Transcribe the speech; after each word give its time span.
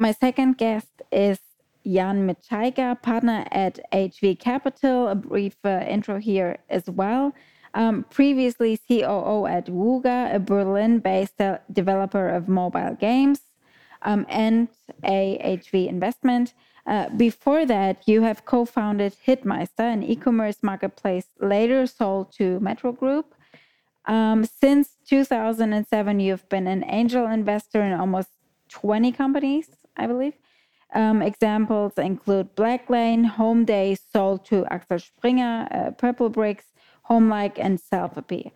My 0.00 0.12
second 0.12 0.56
guest 0.56 1.02
is 1.12 1.38
Jan 1.84 2.26
Miczaika, 2.26 3.02
partner 3.02 3.46
at 3.50 3.78
HV 3.92 4.38
Capital. 4.38 5.08
A 5.08 5.14
brief 5.14 5.56
uh, 5.62 5.84
intro 5.86 6.18
here 6.18 6.56
as 6.70 6.88
well. 6.88 7.34
Um, 7.74 8.04
previously 8.10 8.78
COO 8.88 9.46
at 9.46 9.66
Wooga, 9.66 10.34
a 10.34 10.38
Berlin-based 10.38 11.40
developer 11.72 12.28
of 12.28 12.48
mobile 12.48 12.96
games, 12.98 13.42
um, 14.02 14.26
and 14.28 14.68
AHV 15.04 15.88
investment. 15.88 16.54
Uh, 16.86 17.08
before 17.10 17.64
that, 17.66 18.02
you 18.06 18.22
have 18.22 18.44
co-founded 18.44 19.14
Hitmeister, 19.26 19.92
an 19.92 20.02
e-commerce 20.02 20.62
marketplace 20.62 21.26
later 21.40 21.86
sold 21.86 22.32
to 22.32 22.58
Metro 22.58 22.90
Group. 22.90 23.34
Um, 24.06 24.44
since 24.44 24.96
2007, 25.06 26.18
you've 26.18 26.48
been 26.48 26.66
an 26.66 26.84
angel 26.88 27.26
investor 27.26 27.82
in 27.82 27.92
almost 27.92 28.30
20 28.70 29.12
companies. 29.12 29.68
I 29.96 30.06
believe. 30.06 30.34
Um, 30.92 31.22
examples 31.22 31.92
include 31.98 32.56
Blacklane, 32.56 33.24
Homeday, 33.24 33.96
sold 34.12 34.44
to 34.46 34.66
Axel 34.66 34.98
Springer, 34.98 35.68
uh, 35.70 35.90
Purplebricks, 35.92 36.64
Homelike, 37.10 37.58
and 37.58 37.80
Selfie. 37.80 38.52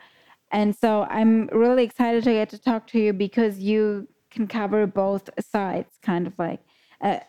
And 0.52 0.76
so 0.76 1.02
I'm 1.10 1.48
really 1.48 1.84
excited 1.84 2.24
to 2.24 2.32
get 2.32 2.50
to 2.50 2.58
talk 2.58 2.86
to 2.88 3.00
you 3.00 3.12
because 3.12 3.58
you 3.58 4.06
can 4.30 4.46
cover 4.46 4.86
both 4.86 5.28
sides, 5.40 5.98
kind 6.02 6.26
of 6.26 6.34
like. 6.38 6.60
Uh, 7.00 7.20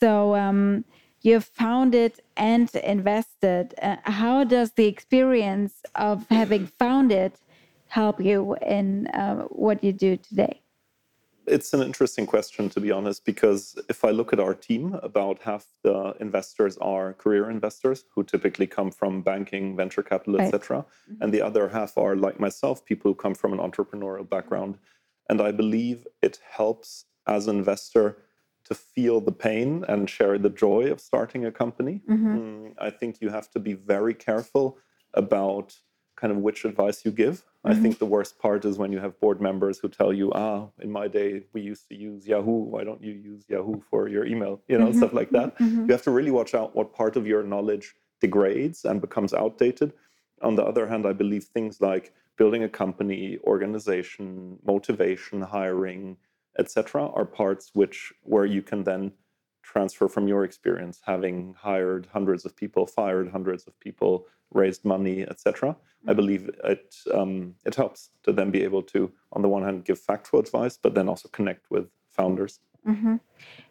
so 0.00 0.34
um, 0.34 0.84
you've 1.20 1.44
founded 1.44 2.20
and 2.36 2.74
invested. 2.76 3.74
Uh, 3.82 3.96
how 4.04 4.44
does 4.44 4.72
the 4.72 4.86
experience 4.86 5.82
of 5.94 6.26
having 6.30 6.66
founded 6.66 7.32
it 7.32 7.40
help 7.88 8.20
you 8.20 8.56
in 8.66 9.06
uh, 9.08 9.42
what 9.50 9.84
you 9.84 9.92
do 9.92 10.16
today? 10.16 10.61
It's 11.46 11.72
an 11.72 11.82
interesting 11.82 12.26
question, 12.26 12.68
to 12.70 12.80
be 12.80 12.92
honest, 12.92 13.24
because 13.24 13.76
if 13.88 14.04
I 14.04 14.10
look 14.10 14.32
at 14.32 14.40
our 14.40 14.54
team, 14.54 14.94
about 15.02 15.40
half 15.42 15.66
the 15.82 16.14
investors 16.20 16.76
are 16.78 17.14
career 17.14 17.50
investors 17.50 18.04
who 18.14 18.22
typically 18.22 18.66
come 18.66 18.90
from 18.90 19.22
banking, 19.22 19.76
venture 19.76 20.02
capital, 20.02 20.38
right. 20.38 20.46
etc., 20.46 20.78
mm-hmm. 20.78 21.22
and 21.22 21.34
the 21.34 21.42
other 21.42 21.68
half 21.68 21.98
are 21.98 22.14
like 22.14 22.38
myself, 22.38 22.84
people 22.84 23.10
who 23.10 23.14
come 23.14 23.34
from 23.34 23.52
an 23.52 23.58
entrepreneurial 23.58 24.28
background. 24.28 24.78
And 25.28 25.40
I 25.40 25.50
believe 25.50 26.06
it 26.22 26.38
helps 26.48 27.06
as 27.26 27.48
an 27.48 27.56
investor 27.56 28.18
to 28.64 28.74
feel 28.74 29.20
the 29.20 29.32
pain 29.32 29.84
and 29.88 30.08
share 30.08 30.38
the 30.38 30.50
joy 30.50 30.90
of 30.90 31.00
starting 31.00 31.44
a 31.46 31.52
company. 31.52 32.02
Mm-hmm. 32.08 32.36
Mm, 32.36 32.74
I 32.78 32.90
think 32.90 33.20
you 33.20 33.30
have 33.30 33.50
to 33.50 33.58
be 33.58 33.74
very 33.74 34.14
careful 34.14 34.78
about 35.14 35.76
kind 36.22 36.32
of 36.32 36.38
which 36.38 36.64
advice 36.64 37.04
you 37.04 37.10
give. 37.10 37.36
Mm-hmm. 37.38 37.70
I 37.72 37.74
think 37.74 37.98
the 37.98 38.06
worst 38.06 38.38
part 38.38 38.64
is 38.64 38.78
when 38.78 38.92
you 38.92 39.00
have 39.00 39.18
board 39.18 39.40
members 39.40 39.80
who 39.80 39.88
tell 39.88 40.12
you, 40.12 40.30
ah, 40.32 40.68
in 40.80 40.90
my 41.00 41.08
day 41.08 41.30
we 41.52 41.60
used 41.72 41.88
to 41.88 41.96
use 41.96 42.28
Yahoo. 42.32 42.58
Why 42.74 42.84
don't 42.84 43.02
you 43.02 43.14
use 43.32 43.44
Yahoo 43.48 43.80
for 43.90 44.08
your 44.08 44.24
email? 44.24 44.54
You 44.68 44.78
know, 44.78 44.86
mm-hmm. 44.86 44.98
stuff 44.98 45.12
like 45.20 45.30
that. 45.30 45.58
Mm-hmm. 45.58 45.86
You 45.86 45.92
have 45.96 46.06
to 46.08 46.12
really 46.12 46.30
watch 46.30 46.54
out 46.54 46.76
what 46.76 46.94
part 46.94 47.16
of 47.16 47.26
your 47.26 47.42
knowledge 47.42 47.86
degrades 48.20 48.84
and 48.84 49.00
becomes 49.00 49.34
outdated. 49.34 49.92
On 50.42 50.54
the 50.54 50.64
other 50.64 50.86
hand, 50.86 51.04
I 51.06 51.12
believe 51.12 51.44
things 51.44 51.80
like 51.80 52.14
building 52.38 52.62
a 52.62 52.68
company, 52.68 53.38
organization, 53.44 54.58
motivation, 54.64 55.42
hiring, 55.42 56.16
etc., 56.56 57.08
are 57.18 57.24
parts 57.24 57.70
which 57.74 58.12
where 58.22 58.46
you 58.56 58.62
can 58.62 58.84
then 58.84 59.12
transfer 59.62 60.08
from 60.08 60.28
your 60.28 60.44
experience, 60.44 61.00
having 61.04 61.54
hired 61.58 62.06
hundreds 62.12 62.44
of 62.44 62.54
people, 62.56 62.86
fired 62.86 63.30
hundreds 63.30 63.66
of 63.66 63.78
people, 63.80 64.26
raised 64.52 64.84
money, 64.84 65.22
etc. 65.22 65.70
I 65.70 65.72
mm-hmm. 65.72 66.16
believe 66.16 66.50
it 66.64 66.94
um, 67.14 67.54
it 67.64 67.74
helps 67.74 68.10
to 68.24 68.32
then 68.32 68.50
be 68.50 68.62
able 68.62 68.82
to, 68.94 69.10
on 69.32 69.42
the 69.42 69.48
one 69.48 69.62
hand, 69.62 69.84
give 69.84 69.98
factual 69.98 70.40
advice, 70.40 70.76
but 70.76 70.94
then 70.94 71.08
also 71.08 71.28
connect 71.28 71.70
with 71.70 71.86
founders. 72.10 72.60
Mm-hmm. 72.86 73.16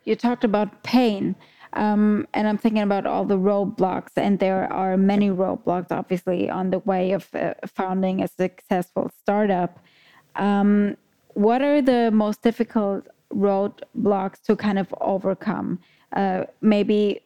You 0.05 0.15
talked 0.15 0.43
about 0.43 0.83
pain, 0.83 1.35
um, 1.73 2.27
and 2.33 2.47
I'm 2.47 2.57
thinking 2.57 2.81
about 2.81 3.05
all 3.05 3.25
the 3.25 3.37
roadblocks, 3.37 4.11
and 4.15 4.39
there 4.39 4.71
are 4.71 4.97
many 4.97 5.29
roadblocks, 5.29 5.91
obviously, 5.91 6.49
on 6.49 6.69
the 6.69 6.79
way 6.79 7.11
of 7.11 7.27
uh, 7.35 7.53
founding 7.67 8.23
a 8.23 8.27
successful 8.27 9.11
startup. 9.21 9.79
Um, 10.35 10.95
what 11.33 11.61
are 11.61 11.81
the 11.81 12.11
most 12.11 12.41
difficult 12.41 13.07
roadblocks 13.33 14.41
to 14.43 14.55
kind 14.55 14.79
of 14.79 14.93
overcome? 15.01 15.79
Uh, 16.13 16.43
maybe 16.61 17.21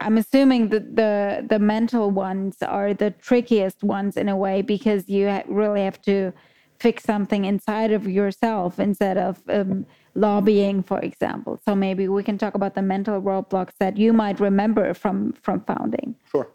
I'm 0.00 0.18
assuming 0.18 0.68
that 0.68 0.96
the 0.96 1.46
the 1.48 1.58
mental 1.58 2.10
ones 2.10 2.56
are 2.62 2.92
the 2.94 3.10
trickiest 3.10 3.82
ones 3.82 4.16
in 4.16 4.28
a 4.28 4.36
way 4.36 4.62
because 4.62 5.08
you 5.08 5.26
really 5.48 5.82
have 5.82 6.00
to 6.02 6.32
fix 6.78 7.04
something 7.04 7.44
inside 7.44 7.92
of 7.92 8.06
yourself 8.08 8.80
instead 8.80 9.18
of 9.18 9.42
um, 9.48 9.86
lobbying, 10.14 10.82
for 10.82 10.98
example. 11.00 11.60
So 11.64 11.74
maybe 11.74 12.08
we 12.08 12.22
can 12.22 12.38
talk 12.38 12.54
about 12.54 12.74
the 12.74 12.82
mental 12.82 13.20
roadblocks 13.20 13.74
that 13.78 13.96
you 13.98 14.12
might 14.12 14.40
remember 14.40 14.94
from 14.94 15.34
from 15.42 15.60
founding. 15.60 16.16
Sure. 16.30 16.48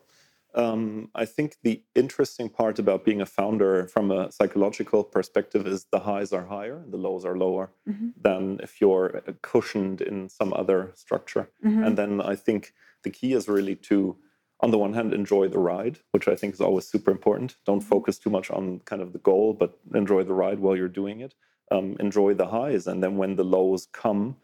Um, 0.56 1.10
I 1.14 1.26
think 1.26 1.58
the 1.64 1.84
interesting 1.96 2.50
part 2.50 2.80
about 2.80 3.04
being 3.04 3.22
a 3.22 3.26
founder 3.26 3.88
from 3.88 4.10
a 4.10 4.32
psychological 4.32 5.04
perspective 5.04 5.68
is 5.68 5.86
the 5.92 6.00
highs 6.00 6.32
are 6.32 6.46
higher, 6.46 6.78
and 6.78 6.94
the 6.94 6.98
lows 6.98 7.26
are 7.26 7.38
lower 7.38 7.72
mm-hmm. 7.88 8.10
than 8.20 8.60
if 8.64 8.80
you're 8.80 9.22
cushioned 9.42 10.02
in 10.02 10.30
some 10.30 10.54
other 10.54 10.92
structure. 10.96 11.50
Mm-hmm. 11.64 11.84
And 11.84 11.98
then 11.98 12.22
I 12.22 12.36
think 12.36 12.74
the 13.04 13.10
key 13.10 13.34
is 13.34 13.48
really 13.48 13.76
to 13.76 14.18
on 14.62 14.72
the 14.72 14.78
one 14.78 14.94
hand 14.94 15.14
enjoy 15.14 15.48
the 15.48 15.60
ride 15.60 16.00
which 16.12 16.28
i 16.28 16.36
think 16.36 16.54
is 16.54 16.62
always 16.62 16.88
super 16.88 17.12
important 17.12 17.58
don't 17.66 17.80
mm-hmm. 17.80 17.90
focus 17.90 18.18
too 18.18 18.30
much 18.30 18.50
on 18.50 18.80
kind 18.86 19.02
of 19.02 19.14
the 19.14 19.20
goal 19.20 19.54
but 19.54 19.78
enjoy 19.94 20.24
the 20.24 20.34
ride 20.34 20.60
while 20.60 20.76
you're 20.76 20.88
doing 20.88 21.20
it 21.20 21.34
um, 21.72 21.98
enjoy 22.00 22.34
the 22.34 22.48
highs 22.48 22.88
and 22.88 23.04
then 23.04 23.18
when 23.18 23.36
the 23.36 23.44
lows 23.44 23.88
come 23.92 24.36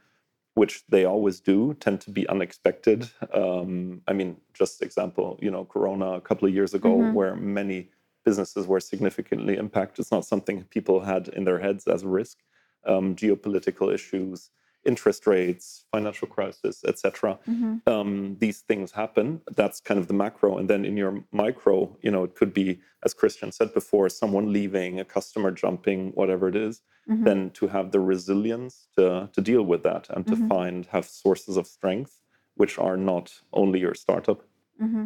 which 0.54 0.84
they 0.90 1.06
always 1.06 1.40
do 1.40 1.74
tend 1.80 2.02
to 2.02 2.12
be 2.12 2.28
unexpected. 2.28 3.10
Um, 3.34 4.02
i 4.08 4.14
mean 4.14 4.38
just 4.54 4.82
example 4.82 5.40
you 5.42 5.52
know 5.52 5.64
corona 5.66 6.14
a 6.14 6.22
couple 6.22 6.48
of 6.48 6.54
years 6.54 6.74
ago 6.74 6.98
mm-hmm. 6.98 7.14
where 7.14 7.36
many 7.36 7.90
businesses 8.24 8.68
were 8.68 8.80
significantly 8.80 9.58
impacted. 9.58 10.00
It's 10.00 10.12
not 10.12 10.26
something 10.26 10.64
people 10.66 11.02
had 11.02 11.28
in 11.30 11.44
their 11.44 11.60
heads 11.60 11.88
as 11.88 12.04
a 12.04 12.08
risk. 12.08 12.38
Um, 12.86 13.16
geopolitical 13.16 13.94
issues 13.94 14.50
interest 14.86 15.28
rates, 15.28 15.86
financial 15.92 16.28
crisis, 16.28 16.84
etc. 16.88 17.40
Mm-hmm. 17.48 17.90
Um, 17.90 18.38
these 18.40 18.62
things 18.62 18.92
happen. 18.92 19.42
That's 19.56 19.80
kind 19.80 20.00
of 20.00 20.08
the 20.08 20.14
macro, 20.14 20.58
and 20.58 20.70
then 20.70 20.86
in 20.86 20.98
your 20.98 21.24
micro, 21.32 21.98
you 22.02 22.12
know, 22.12 22.24
it 22.24 22.36
could 22.36 22.54
be, 22.54 22.80
as 23.04 23.14
Christian 23.14 23.52
said 23.52 23.74
before, 23.74 24.10
someone 24.10 24.52
leaving, 24.52 25.00
a 25.00 25.06
customer 25.06 25.52
jumping, 25.52 26.12
whatever 26.14 26.48
it 26.48 26.56
is. 26.56 26.82
Mm-hmm. 27.10 27.24
Then 27.24 27.50
to 27.52 27.68
have 27.68 27.92
the 27.92 28.00
resilience 28.00 28.88
to 28.98 29.30
to 29.34 29.42
deal 29.42 29.64
with 29.64 29.82
that 29.84 30.08
and 30.12 30.26
to 30.28 30.36
mm-hmm. 30.36 30.48
find 30.48 30.86
have 30.88 31.06
sources 31.06 31.58
of 31.58 31.66
strength 31.66 32.22
which 32.56 32.78
are 32.78 32.98
not 32.98 33.42
only 33.54 33.80
your 33.80 33.96
startup. 33.96 34.42
Mm-hmm. 34.82 35.06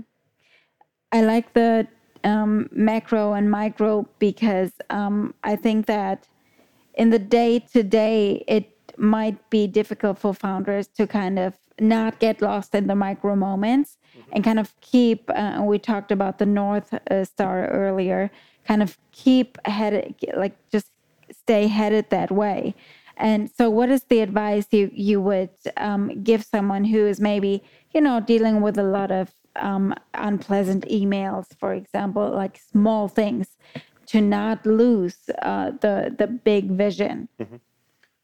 I 1.12 1.22
like 1.22 1.54
the 1.54 1.88
um, 2.24 2.70
macro 2.72 3.34
and 3.34 3.50
micro 3.50 4.08
because 4.20 4.72
um, 4.90 5.34
I 5.44 5.56
think 5.56 5.86
that 5.86 6.28
in 6.96 7.10
the 7.10 7.20
day 7.20 7.60
to 7.74 7.84
day, 7.84 8.44
it 8.48 8.75
might 8.98 9.50
be 9.50 9.68
difficult 9.68 10.18
for 10.18 10.34
founders 10.34 10.88
to 10.88 11.08
kind 11.08 11.40
of 11.40 11.56
not 11.80 12.20
get 12.20 12.42
lost 12.42 12.74
in 12.74 12.88
the 12.88 12.96
micro 12.96 13.36
moments 13.36 13.98
mm-hmm. 14.18 14.30
and 14.34 14.44
kind 14.44 14.60
of 14.60 14.74
keep 14.82 15.30
uh, 15.36 15.62
we 15.62 15.78
talked 15.78 16.12
about 16.12 16.38
the 16.38 16.46
north 16.46 16.94
uh, 17.12 17.26
star 17.26 17.68
earlier 17.68 18.32
kind 18.66 18.82
of 18.82 18.98
keep 19.12 19.58
headed 19.66 20.16
like 20.36 20.56
just 20.72 20.92
stay 21.32 21.68
headed 21.68 22.10
that 22.10 22.32
way 22.32 22.74
and 23.18 23.50
so 23.52 23.70
what 23.70 23.90
is 23.90 24.04
the 24.06 24.20
advice 24.20 24.68
you 24.72 24.90
you 24.94 25.20
would 25.22 25.50
um, 25.78 26.24
give 26.24 26.44
someone 26.44 26.86
who 26.86 27.06
is 27.06 27.20
maybe 27.20 27.64
you 27.94 28.02
know 28.02 28.20
dealing 28.20 28.62
with 28.62 28.78
a 28.78 28.84
lot 28.84 29.12
of 29.12 29.32
um, 29.58 29.94
unpleasant 30.14 30.86
emails 30.88 31.48
for 31.58 31.74
example 31.74 32.30
like 32.30 32.60
small 32.60 33.08
things 33.08 33.58
to 34.06 34.22
not 34.22 34.66
lose 34.66 35.30
uh, 35.42 35.72
the 35.82 36.14
the 36.18 36.28
big 36.28 36.72
vision 36.72 37.28
mm-hmm. 37.40 37.56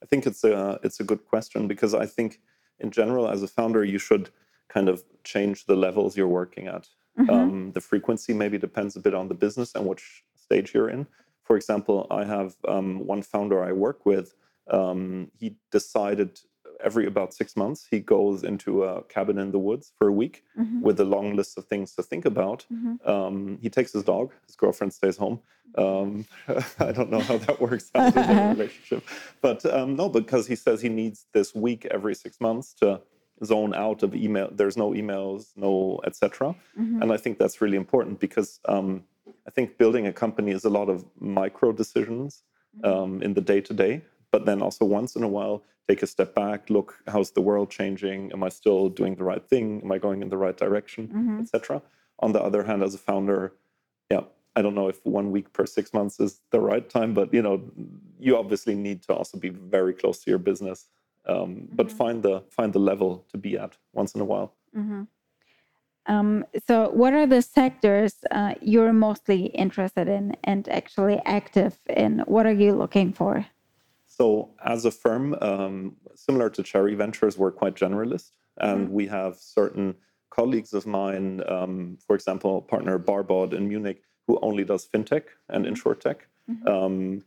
I 0.02 0.06
think 0.06 0.26
it's 0.26 0.44
a 0.44 0.80
it's 0.84 1.00
a 1.00 1.04
good 1.04 1.26
question 1.26 1.68
because 1.68 1.94
I 1.94 2.06
think 2.06 2.40
in 2.80 2.92
general 2.92 3.30
as 3.30 3.44
a 3.44 3.48
founder 3.48 3.84
you 3.84 4.00
should 4.00 4.30
kind 4.70 4.90
of 4.90 5.04
change 5.24 5.66
the 5.66 5.76
levels 5.76 6.18
you're 6.18 6.28
working 6.28 6.68
at. 6.68 6.88
Mm-hmm. 7.20 7.30
Um, 7.30 7.72
the 7.74 7.82
frequency 7.82 8.34
maybe 8.34 8.58
depends 8.58 8.96
a 8.96 9.00
bit 9.00 9.14
on 9.14 9.28
the 9.28 9.34
business 9.34 9.76
and 9.76 9.86
which 9.86 10.24
stage 10.36 10.74
you're 10.74 10.90
in. 10.90 11.08
For 11.44 11.58
example, 11.58 12.08
I 12.10 12.24
have 12.24 12.56
um, 12.68 13.06
one 13.06 13.22
founder 13.22 13.64
I 13.64 13.74
work 13.74 14.06
with. 14.06 14.34
Um, 14.70 15.32
he 15.38 15.58
decided 15.72 16.40
every 16.84 17.06
about 17.06 17.34
six 17.34 17.56
months, 17.56 17.88
he 17.90 18.00
goes 18.00 18.44
into 18.44 18.84
a 18.84 19.04
cabin 19.04 19.38
in 19.38 19.52
the 19.52 19.60
woods 19.60 19.94
for 19.98 20.08
a 20.08 20.12
week 20.12 20.44
mm-hmm. 20.58 20.82
with 20.82 21.00
a 21.00 21.06
long 21.06 21.36
list 21.36 21.58
of 21.58 21.66
things 21.66 21.94
to 21.96 22.04
think 22.04 22.26
about. 22.26 22.66
Mm-hmm. 22.72 23.10
Um, 23.10 23.58
he 23.62 23.70
takes 23.70 23.94
his 23.94 24.04
dog. 24.04 24.32
His 24.48 24.56
girlfriend 24.56 24.94
stays 24.94 25.18
home. 25.18 25.40
Um, 25.78 26.26
I 26.80 26.92
don't 26.92 27.12
know 27.12 27.22
how 27.22 27.38
that 27.38 27.62
works 27.62 27.92
out 27.96 28.16
in 28.16 28.28
their 28.28 28.50
relationship, 28.50 29.04
but 29.42 29.66
um, 29.66 29.96
no, 29.96 30.10
because 30.10 30.48
he 30.48 30.56
says 30.56 30.82
he 30.82 30.90
needs 30.90 31.28
this 31.34 31.56
week 31.56 31.86
every 31.86 32.16
six 32.16 32.42
months 32.42 32.74
to 32.82 33.02
zone 33.44 33.74
out 33.74 34.04
of 34.04 34.16
email. 34.16 34.50
There's 34.52 34.78
no 34.78 34.92
emails, 34.92 35.52
no 35.56 36.00
etc. 36.06 36.56
Mm-hmm. 36.80 37.02
And 37.02 37.12
I 37.12 37.18
think 37.18 37.40
that's 37.40 37.62
really 37.62 37.78
important 37.78 38.20
because 38.20 38.60
um, 38.68 39.04
I 39.48 39.52
think 39.52 39.78
building 39.78 40.08
a 40.08 40.14
company 40.14 40.52
is 40.52 40.66
a 40.66 40.70
lot 40.70 40.90
of 40.90 41.06
micro 41.20 41.72
decisions 41.72 42.44
mm-hmm. 42.78 42.86
um, 42.86 43.22
in 43.22 43.34
the 43.34 43.42
day 43.42 43.62
to 43.62 43.74
day 43.74 44.02
but 44.32 44.46
then 44.46 44.62
also 44.62 44.86
once 44.86 45.16
in 45.16 45.24
a 45.24 45.28
while 45.28 45.64
take 45.88 46.02
a 46.04 46.08
step 46.08 46.34
back 46.36 46.70
look 46.70 47.00
how's 47.08 47.32
the 47.32 47.42
world 47.42 47.70
changing? 47.70 48.32
Am 48.32 48.44
i 48.44 48.50
still 48.50 48.90
doing 48.90 49.16
the 49.16 49.24
right 49.24 49.46
thing? 49.48 49.82
Am 49.84 49.92
i 49.92 49.98
going 49.98 50.22
in 50.22 50.30
the 50.30 50.38
right 50.38 50.58
direction? 50.58 51.08
Mm-hmm. 51.08 51.40
etc 51.42 51.82
on 52.20 52.34
the 52.34 52.42
other 52.42 52.64
hand 52.64 52.84
as 52.84 52.94
a 52.94 53.00
founder 53.00 53.54
yeah 54.12 54.22
i 54.56 54.62
don't 54.62 54.76
know 54.76 54.88
if 54.88 55.04
one 55.06 55.32
week 55.32 55.52
per 55.54 55.66
six 55.66 55.94
months 55.94 56.20
is 56.20 56.42
the 56.52 56.60
right 56.60 56.90
time 56.90 57.14
but 57.14 57.34
you 57.34 57.42
know 57.42 57.62
you 58.20 58.38
obviously 58.38 58.76
need 58.76 59.02
to 59.02 59.14
also 59.14 59.38
be 59.38 59.50
very 59.50 59.94
close 59.94 60.20
to 60.24 60.30
your 60.30 60.40
business 60.40 60.88
um, 61.28 61.36
mm-hmm. 61.36 61.76
but 61.76 61.92
find 61.92 62.24
the 62.24 62.44
find 62.50 62.74
the 62.74 62.80
level 62.80 63.26
to 63.30 63.38
be 63.38 63.58
at 63.58 63.78
once 63.94 64.16
in 64.16 64.22
a 64.22 64.26
while. 64.26 64.54
Mm-hmm. 64.76 65.04
um, 66.08 66.46
so 66.68 66.90
what 66.90 67.14
are 67.14 67.28
the 67.28 67.42
sectors 67.42 68.16
uh, 68.32 68.54
you're 68.62 68.94
mostly 68.94 69.48
interested 69.48 70.08
in 70.08 70.36
and 70.44 70.68
actually 70.70 71.22
active 71.26 71.78
in? 71.90 72.24
What 72.26 72.46
are 72.46 72.54
you 72.54 72.74
looking 72.74 73.14
for 73.14 73.46
so, 74.22 74.52
as 74.64 74.86
a 74.86 74.92
firm, 74.92 75.36
um, 75.42 75.96
similar 76.14 76.48
to 76.52 76.62
Cherry 76.62 76.94
Ventures, 76.94 77.40
we're 77.40 77.52
quite 77.52 77.74
generalist, 77.74 78.34
and 78.58 78.86
mm-hmm. 78.86 78.94
we 78.94 79.08
have 79.08 79.38
certain 79.38 79.96
colleagues 80.30 80.74
of 80.76 80.86
mine, 80.86 81.42
um, 81.48 81.98
for 82.06 82.16
example, 82.16 82.62
partner 82.62 83.00
Barbod 83.00 83.52
in 83.56 83.68
Munich, 83.68 84.04
who 84.28 84.38
only 84.44 84.64
does 84.64 84.86
fintech 84.86 85.24
and 85.50 85.66
insurtech. 85.66 86.18
Mm-hmm. 86.48 86.68
Um, 86.68 87.24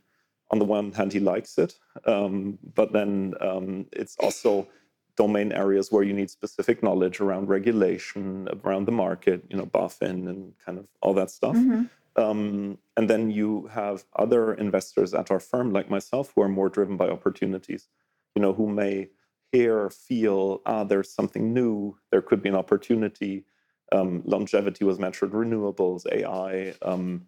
on 0.51 0.59
the 0.59 0.63
one 0.63 0.93
hand, 0.93 1.11
he 1.11 1.19
likes 1.19 1.57
it, 1.57 1.73
um, 2.05 2.59
but 2.73 2.93
then 2.93 3.33
um, 3.41 3.87
it's 3.91 4.15
also 4.21 4.65
domain 5.17 5.51
areas 5.51 5.91
where 5.91 6.03
you 6.03 6.13
need 6.13 6.29
specific 6.29 6.81
knowledge 6.81 7.19
around 7.19 7.49
regulation, 7.49 8.47
around 8.63 8.85
the 8.85 8.93
market, 8.93 9.43
you 9.49 9.57
know, 9.57 9.65
BaFin 9.65 10.29
and 10.29 10.53
kind 10.65 10.77
of 10.79 10.87
all 11.01 11.13
that 11.15 11.29
stuff. 11.29 11.57
Mm-hmm. 11.57 11.83
Um, 12.17 12.77
and 12.95 13.09
then 13.09 13.29
you 13.29 13.67
have 13.71 14.05
other 14.15 14.53
investors 14.53 15.13
at 15.13 15.31
our 15.31 15.39
firm, 15.39 15.73
like 15.73 15.89
myself, 15.89 16.31
who 16.33 16.41
are 16.41 16.49
more 16.49 16.69
driven 16.69 16.97
by 16.97 17.09
opportunities, 17.09 17.89
you 18.35 18.41
know, 18.41 18.53
who 18.53 18.69
may 18.69 19.09
hear, 19.51 19.89
feel, 19.89 20.61
ah, 20.65 20.83
there's 20.83 21.11
something 21.11 21.53
new, 21.53 21.97
there 22.11 22.21
could 22.21 22.41
be 22.41 22.49
an 22.49 22.55
opportunity. 22.55 23.45
Um, 23.91 24.23
longevity 24.25 24.85
was 24.85 24.97
mentioned, 24.99 25.31
renewables, 25.31 26.05
AI. 26.11 26.73
Um, 26.81 27.27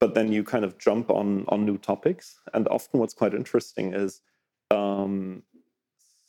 but 0.00 0.14
then 0.14 0.32
you 0.32 0.44
kind 0.44 0.64
of 0.64 0.78
jump 0.78 1.10
on 1.10 1.44
on 1.48 1.64
new 1.64 1.78
topics. 1.78 2.40
And 2.52 2.68
often 2.68 3.00
what's 3.00 3.14
quite 3.14 3.34
interesting 3.34 3.94
is 3.94 4.20
um, 4.70 5.42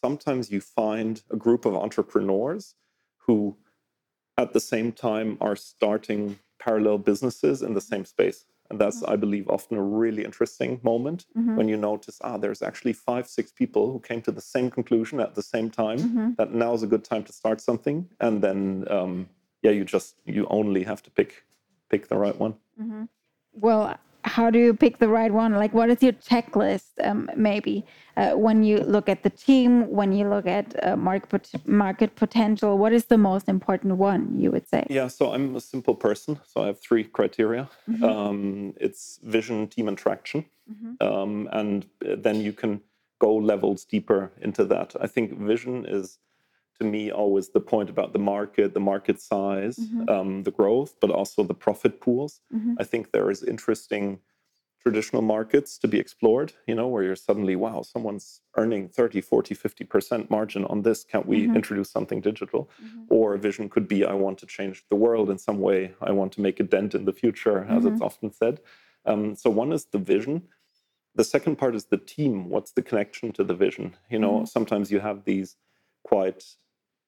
sometimes 0.03 0.51
you 0.51 0.61
find 0.61 1.21
a 1.31 1.35
group 1.35 1.65
of 1.65 1.75
entrepreneurs 1.75 2.75
who 3.17 3.57
at 4.37 4.53
the 4.53 4.59
same 4.59 4.91
time 4.91 5.37
are 5.41 5.55
starting 5.55 6.39
parallel 6.65 6.97
businesses 7.09 7.61
in 7.61 7.73
the 7.73 7.85
same 7.91 8.05
space. 8.15 8.39
And 8.69 8.77
that's, 8.81 8.99
mm-hmm. 9.01 9.13
I 9.13 9.15
believe, 9.23 9.47
often 9.47 9.77
a 9.77 9.87
really 10.03 10.23
interesting 10.29 10.71
moment 10.91 11.19
mm-hmm. 11.37 11.55
when 11.57 11.67
you 11.71 11.77
notice, 11.77 12.17
ah, 12.27 12.37
there's 12.37 12.63
actually 12.69 12.93
five, 12.93 13.25
six 13.37 13.51
people 13.61 13.83
who 13.91 13.99
came 13.99 14.21
to 14.23 14.31
the 14.31 14.41
same 14.55 14.67
conclusion 14.77 15.19
at 15.19 15.35
the 15.35 15.43
same 15.53 15.69
time. 15.69 15.99
Mm-hmm. 15.99 16.29
That 16.37 16.49
now 16.51 16.73
is 16.73 16.83
a 16.83 16.91
good 16.93 17.05
time 17.11 17.23
to 17.25 17.33
start 17.41 17.61
something, 17.61 17.97
and 18.25 18.35
then, 18.45 18.59
um, 18.97 19.29
yeah, 19.63 19.73
you 19.77 19.83
just 19.85 20.15
you 20.25 20.47
only 20.59 20.83
have 20.91 21.01
to 21.03 21.11
pick 21.17 21.31
pick 21.91 22.07
the 22.07 22.17
right 22.25 22.37
one. 22.45 22.53
Mm-hmm. 22.81 23.03
Well, 23.65 23.83
how 24.25 24.49
do 24.49 24.59
you 24.59 24.73
pick 24.73 24.97
the 24.97 25.07
right 25.07 25.31
one? 25.31 25.53
Like, 25.53 25.73
what 25.73 25.89
is 25.89 26.01
your 26.01 26.13
checklist? 26.13 26.89
Um, 27.03 27.29
maybe 27.35 27.85
uh, 28.17 28.31
when 28.31 28.63
you 28.63 28.77
look 28.79 29.07
at 29.07 29.23
the 29.23 29.29
team, 29.29 29.89
when 29.89 30.11
you 30.11 30.27
look 30.27 30.47
at 30.47 30.75
uh, 30.83 30.95
market 30.97 31.51
market 31.65 32.15
potential, 32.15 32.77
what 32.77 32.91
is 32.91 33.05
the 33.05 33.17
most 33.17 33.47
important 33.47 33.97
one 33.97 34.39
you 34.39 34.51
would 34.51 34.67
say? 34.67 34.85
Yeah, 34.89 35.07
so 35.07 35.31
I'm 35.31 35.55
a 35.55 35.61
simple 35.61 35.95
person, 35.95 36.39
so 36.47 36.63
I 36.63 36.67
have 36.67 36.81
three 36.81 37.03
criteria. 37.03 37.69
Mm-hmm. 37.89 38.03
Um, 38.03 38.73
it's 38.77 39.19
vision, 39.23 39.67
team, 39.67 39.87
and 39.87 39.97
traction, 39.97 40.45
mm-hmm. 40.69 41.07
um, 41.07 41.47
and 41.51 41.85
then 42.01 42.41
you 42.41 42.51
can 42.51 42.81
go 43.19 43.35
levels 43.35 43.85
deeper 43.85 44.31
into 44.41 44.65
that. 44.65 44.95
I 44.99 45.07
think 45.07 45.37
vision 45.37 45.85
is 45.87 46.17
to 46.79 46.85
me 46.85 47.11
always 47.11 47.49
the 47.49 47.59
point 47.59 47.89
about 47.89 48.13
the 48.13 48.19
market, 48.19 48.73
the 48.73 48.79
market 48.79 49.21
size, 49.21 49.77
mm-hmm. 49.77 50.09
um, 50.09 50.43
the 50.43 50.51
growth, 50.51 50.95
but 50.99 51.09
also 51.09 51.43
the 51.43 51.53
profit 51.53 52.01
pools. 52.01 52.41
Mm-hmm. 52.53 52.75
I 52.79 52.83
think 52.83 53.11
there 53.11 53.29
is 53.29 53.43
interesting 53.43 54.19
traditional 54.85 55.23
markets 55.23 55.79
to 55.79 55.87
be 55.87 55.97
explored, 55.97 56.53
you 56.67 56.75
know, 56.75 56.87
where 56.87 57.01
you're 57.01 57.15
suddenly, 57.15 57.55
wow, 57.55 57.81
someone's 57.81 58.41
earning 58.55 58.87
30, 58.87 59.19
40, 59.19 59.55
50% 59.55 60.29
margin 60.29 60.63
on 60.65 60.83
this. 60.83 61.03
Can't 61.03 61.25
we 61.25 61.43
mm-hmm. 61.43 61.55
introduce 61.55 61.89
something 61.89 62.21
digital? 62.21 62.69
Mm-hmm. 62.83 63.05
Or 63.09 63.33
a 63.33 63.39
vision 63.39 63.67
could 63.67 63.87
be, 63.87 64.05
I 64.05 64.13
want 64.13 64.37
to 64.39 64.45
change 64.45 64.85
the 64.89 64.95
world 64.95 65.31
in 65.31 65.39
some 65.39 65.59
way. 65.59 65.95
I 66.01 66.11
want 66.11 66.33
to 66.33 66.41
make 66.41 66.59
a 66.59 66.63
dent 66.63 66.93
in 66.93 67.05
the 67.05 67.13
future, 67.13 67.65
as 67.65 67.85
it's 67.85 67.95
mm-hmm. 67.95 68.03
often 68.03 68.31
said. 68.31 68.59
Um, 69.05 69.35
so 69.35 69.49
one 69.49 69.71
is 69.73 69.85
the 69.85 69.97
vision. 69.97 70.43
The 71.15 71.23
second 71.23 71.55
part 71.55 71.75
is 71.75 71.85
the 71.85 71.97
team. 71.97 72.49
What's 72.49 72.73
the 72.73 72.83
connection 72.83 73.31
to 73.33 73.43
the 73.43 73.55
vision? 73.55 73.95
You 74.11 74.19
know, 74.19 74.33
mm-hmm. 74.33 74.45
sometimes 74.45 74.91
you 74.91 74.99
have 74.99 75.23
these 75.23 75.55
quite 76.03 76.43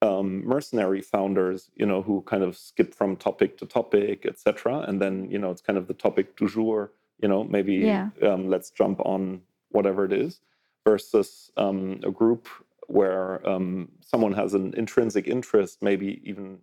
um, 0.01 0.45
mercenary 0.45 1.01
founders, 1.01 1.69
you 1.75 1.85
know, 1.85 2.01
who 2.01 2.21
kind 2.21 2.43
of 2.43 2.55
skip 2.57 2.93
from 2.93 3.15
topic 3.15 3.57
to 3.57 3.65
topic, 3.65 4.25
etc. 4.25 4.79
And 4.87 5.01
then, 5.01 5.29
you 5.29 5.39
know, 5.39 5.51
it's 5.51 5.61
kind 5.61 5.77
of 5.77 5.87
the 5.87 5.93
topic 5.93 6.35
du 6.35 6.47
jour. 6.47 6.91
You 7.21 7.27
know, 7.27 7.43
maybe 7.43 7.75
yeah. 7.75 8.09
um, 8.21 8.47
let's 8.47 8.69
jump 8.69 8.99
on 8.99 9.41
whatever 9.69 10.05
it 10.05 10.13
is, 10.13 10.39
versus 10.85 11.51
um, 11.57 11.99
a 12.03 12.11
group 12.11 12.47
where 12.87 13.47
um, 13.47 13.89
someone 14.01 14.33
has 14.33 14.53
an 14.53 14.73
intrinsic 14.77 15.27
interest, 15.27 15.79
maybe 15.81 16.21
even 16.23 16.59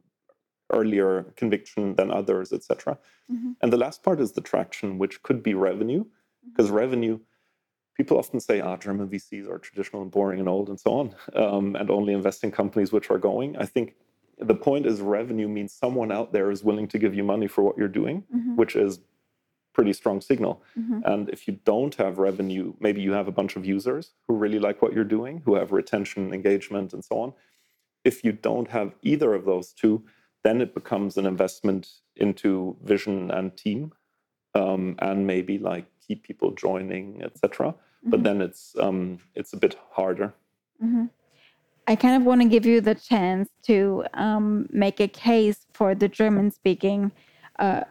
earlier 0.73 1.25
conviction 1.37 1.95
than 1.97 2.11
others, 2.11 2.53
etc. 2.53 2.97
Mm-hmm. 3.31 3.53
And 3.61 3.73
the 3.73 3.77
last 3.77 4.03
part 4.03 4.21
is 4.21 4.33
the 4.33 4.41
traction, 4.41 4.97
which 4.97 5.23
could 5.23 5.43
be 5.43 5.55
revenue, 5.55 6.05
because 6.47 6.69
mm-hmm. 6.69 6.77
revenue 6.77 7.19
people 7.95 8.19
often 8.19 8.41
say, 8.41 8.61
ah, 8.61 8.77
German 8.77 9.09
VCs 9.09 9.49
are 9.49 9.59
traditional 9.59 10.03
and 10.03 10.11
boring 10.11 10.41
and 10.41 10.49
old 10.49 10.69
and 10.69 10.79
so 10.79 10.93
on, 10.93 11.15
um, 11.35 11.77
and 11.77 11.91
only 11.91 12.13
invest 12.13 12.45
in 12.45 12.51
companies 12.51 12.93
which 12.93 13.11
are 13.11 13.19
going. 13.19 13.57
I 13.57 13.67
think 13.67 13.95
the 14.39 14.55
point 14.55 14.87
is 14.87 15.01
revenue 15.01 15.49
means 15.49 15.73
someone 15.73 16.11
out 16.11 16.33
there 16.33 16.51
is 16.51 16.65
willing 16.65 16.89
to 16.89 16.99
give 16.99 17.15
you 17.15 17.25
money 17.25 17.47
for 17.47 17.63
what 17.63 17.79
you're 17.79 17.89
doing, 17.89 18.25
mm-hmm. 18.35 18.57
which 18.57 18.75
is 18.77 19.01
pretty 19.73 19.93
strong 19.93 20.21
signal. 20.21 20.63
Mm-hmm. 20.79 21.01
And 21.05 21.29
if 21.29 21.47
you 21.47 21.59
don't 21.65 21.95
have 21.97 22.19
revenue, 22.19 22.75
maybe 22.81 23.01
you 23.03 23.13
have 23.13 23.29
a 23.29 23.33
bunch 23.33 23.57
of 23.57 23.67
users 23.67 24.13
who 24.27 24.37
really 24.37 24.59
like 24.59 24.81
what 24.83 24.93
you're 24.93 25.05
doing, 25.05 25.43
who 25.45 25.57
have 25.57 25.73
retention, 25.73 26.33
engagement, 26.33 26.93
and 26.93 27.05
so 27.05 27.19
on. 27.19 27.33
If 28.05 28.25
you 28.25 28.33
don't 28.33 28.71
have 28.71 28.95
either 29.03 29.35
of 29.35 29.45
those 29.45 29.73
two, 29.73 30.05
then 30.45 30.61
it 30.61 30.75
becomes 30.75 31.17
an 31.17 31.27
investment 31.27 31.89
into 32.17 32.77
vision 32.83 33.31
and 33.31 33.57
team, 33.57 33.93
um, 34.55 34.95
and 35.01 35.27
maybe 35.27 35.59
like 35.59 35.87
keep 36.07 36.23
people 36.23 36.53
joining, 36.53 37.23
etc. 37.23 37.69
Mm-hmm. 37.69 38.11
But 38.11 38.23
then 38.25 38.41
it's 38.41 38.75
um, 38.79 39.19
it's 39.35 39.53
a 39.53 39.57
bit 39.57 39.77
harder. 39.91 40.35
Mm-hmm. 40.83 41.07
I 41.87 41.97
kind 41.97 42.17
of 42.17 42.23
want 42.23 42.41
to 42.43 42.49
give 42.49 42.65
you 42.65 42.81
the 42.81 42.95
chance 42.95 43.51
to 43.65 44.05
um, 44.15 44.67
make 44.71 45.01
a 45.01 45.09
case 45.09 45.67
for 45.75 45.95
the 45.95 46.09
German-speaking 46.09 47.13
uh, 47.59 47.83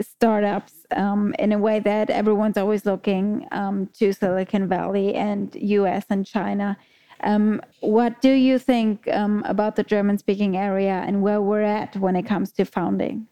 startups 0.00 0.86
um, 0.96 1.34
in 1.38 1.52
a 1.52 1.58
way 1.58 1.78
that 1.80 2.08
everyone's 2.08 2.56
always 2.56 2.86
looking 2.86 3.46
um, 3.52 3.88
to 3.98 4.12
Silicon 4.14 4.68
Valley 4.68 5.14
and 5.14 5.54
U.S. 5.54 6.06
and 6.08 6.24
China. 6.24 6.78
Um, 7.24 7.60
what 7.80 8.20
do 8.20 8.30
you 8.30 8.58
think 8.58 9.06
um, 9.08 9.42
about 9.46 9.76
the 9.76 9.82
German-speaking 9.82 10.56
area 10.56 11.04
and 11.06 11.22
where 11.22 11.40
we're 11.40 11.62
at 11.62 11.94
when 11.96 12.16
it 12.16 12.24
comes 12.24 12.52
to 12.52 12.64
founding? 12.64 13.26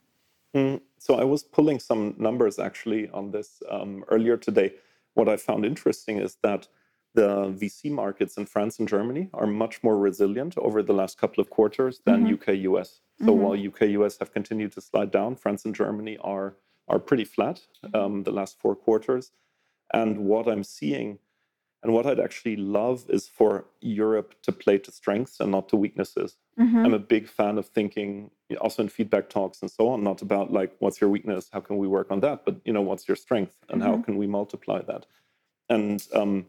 Mm, 0.55 0.81
so 1.01 1.15
I 1.15 1.25
was 1.25 1.43
pulling 1.43 1.81
some 1.81 2.15
numbers 2.19 2.59
actually 2.59 3.09
on 3.09 3.31
this 3.31 3.63
um, 3.71 4.05
earlier 4.09 4.37
today. 4.37 4.75
What 5.15 5.31
I 5.31 5.37
found 5.39 5.65
interesting 5.65 6.19
is 6.19 6.37
that 6.43 6.69
the 7.15 7.47
VC 7.61 7.91
markets 7.91 8.37
in 8.37 8.45
France 8.45 8.79
and 8.79 8.87
Germany 8.87 9.31
are 9.33 9.47
much 9.47 9.83
more 9.83 9.97
resilient 9.97 10.59
over 10.59 10.83
the 10.83 10.93
last 10.93 11.19
couple 11.19 11.41
of 11.41 11.49
quarters 11.49 12.03
than 12.05 12.27
mm-hmm. 12.27 12.35
UK 12.35 12.59
US. 12.71 13.01
So 13.19 13.27
mm-hmm. 13.27 13.43
while 13.43 13.67
UK 13.69 13.81
US 14.01 14.19
have 14.19 14.31
continued 14.31 14.73
to 14.73 14.83
slide 14.83 15.11
down, 15.11 15.37
France 15.37 15.65
and 15.65 15.75
Germany 15.75 16.19
are 16.21 16.57
are 16.87 16.99
pretty 16.99 17.25
flat 17.25 17.61
um, 17.95 18.25
the 18.25 18.33
last 18.33 18.59
four 18.61 18.77
quarters. 18.77 19.33
And 19.95 20.19
what 20.19 20.49
I'm 20.49 20.65
seeing 20.65 21.19
and 21.83 21.95
what 21.95 22.07
I'd 22.07 22.21
actually 22.21 22.57
love 22.57 23.07
is 23.09 23.27
for 23.27 23.65
Europe 23.81 24.35
to 24.43 24.53
play 24.53 24.77
to 24.79 24.93
strengths 24.93 25.41
and 25.41 25.51
not 25.51 25.69
to 25.71 25.77
weaknesses. 25.77 26.37
Mm-hmm. 26.59 26.85
I'm 26.85 26.95
a 26.95 26.99
big 26.99 27.27
fan 27.27 27.57
of 27.57 27.67
thinking, 27.67 28.31
also 28.57 28.83
in 28.83 28.89
feedback 28.89 29.29
talks 29.29 29.63
and 29.63 29.71
so 29.71 29.89
on, 29.89 30.03
not 30.03 30.23
about 30.23 30.53
like, 30.53 30.75
what's 30.79 31.01
your 31.01 31.11
weakness? 31.11 31.49
How 31.53 31.61
can 31.61 31.77
we 31.79 31.89
work 31.89 32.11
on 32.11 32.21
that? 32.21 32.45
But, 32.45 32.57
you 32.65 32.73
know, 32.73 32.83
what's 32.83 33.07
your 33.09 33.17
strength 33.17 33.57
and 33.69 33.81
mm-hmm. 33.81 33.91
how 33.91 34.03
can 34.03 34.17
we 34.17 34.27
multiply 34.27 34.83
that? 34.83 35.07
And 35.69 36.05
um, 36.15 36.47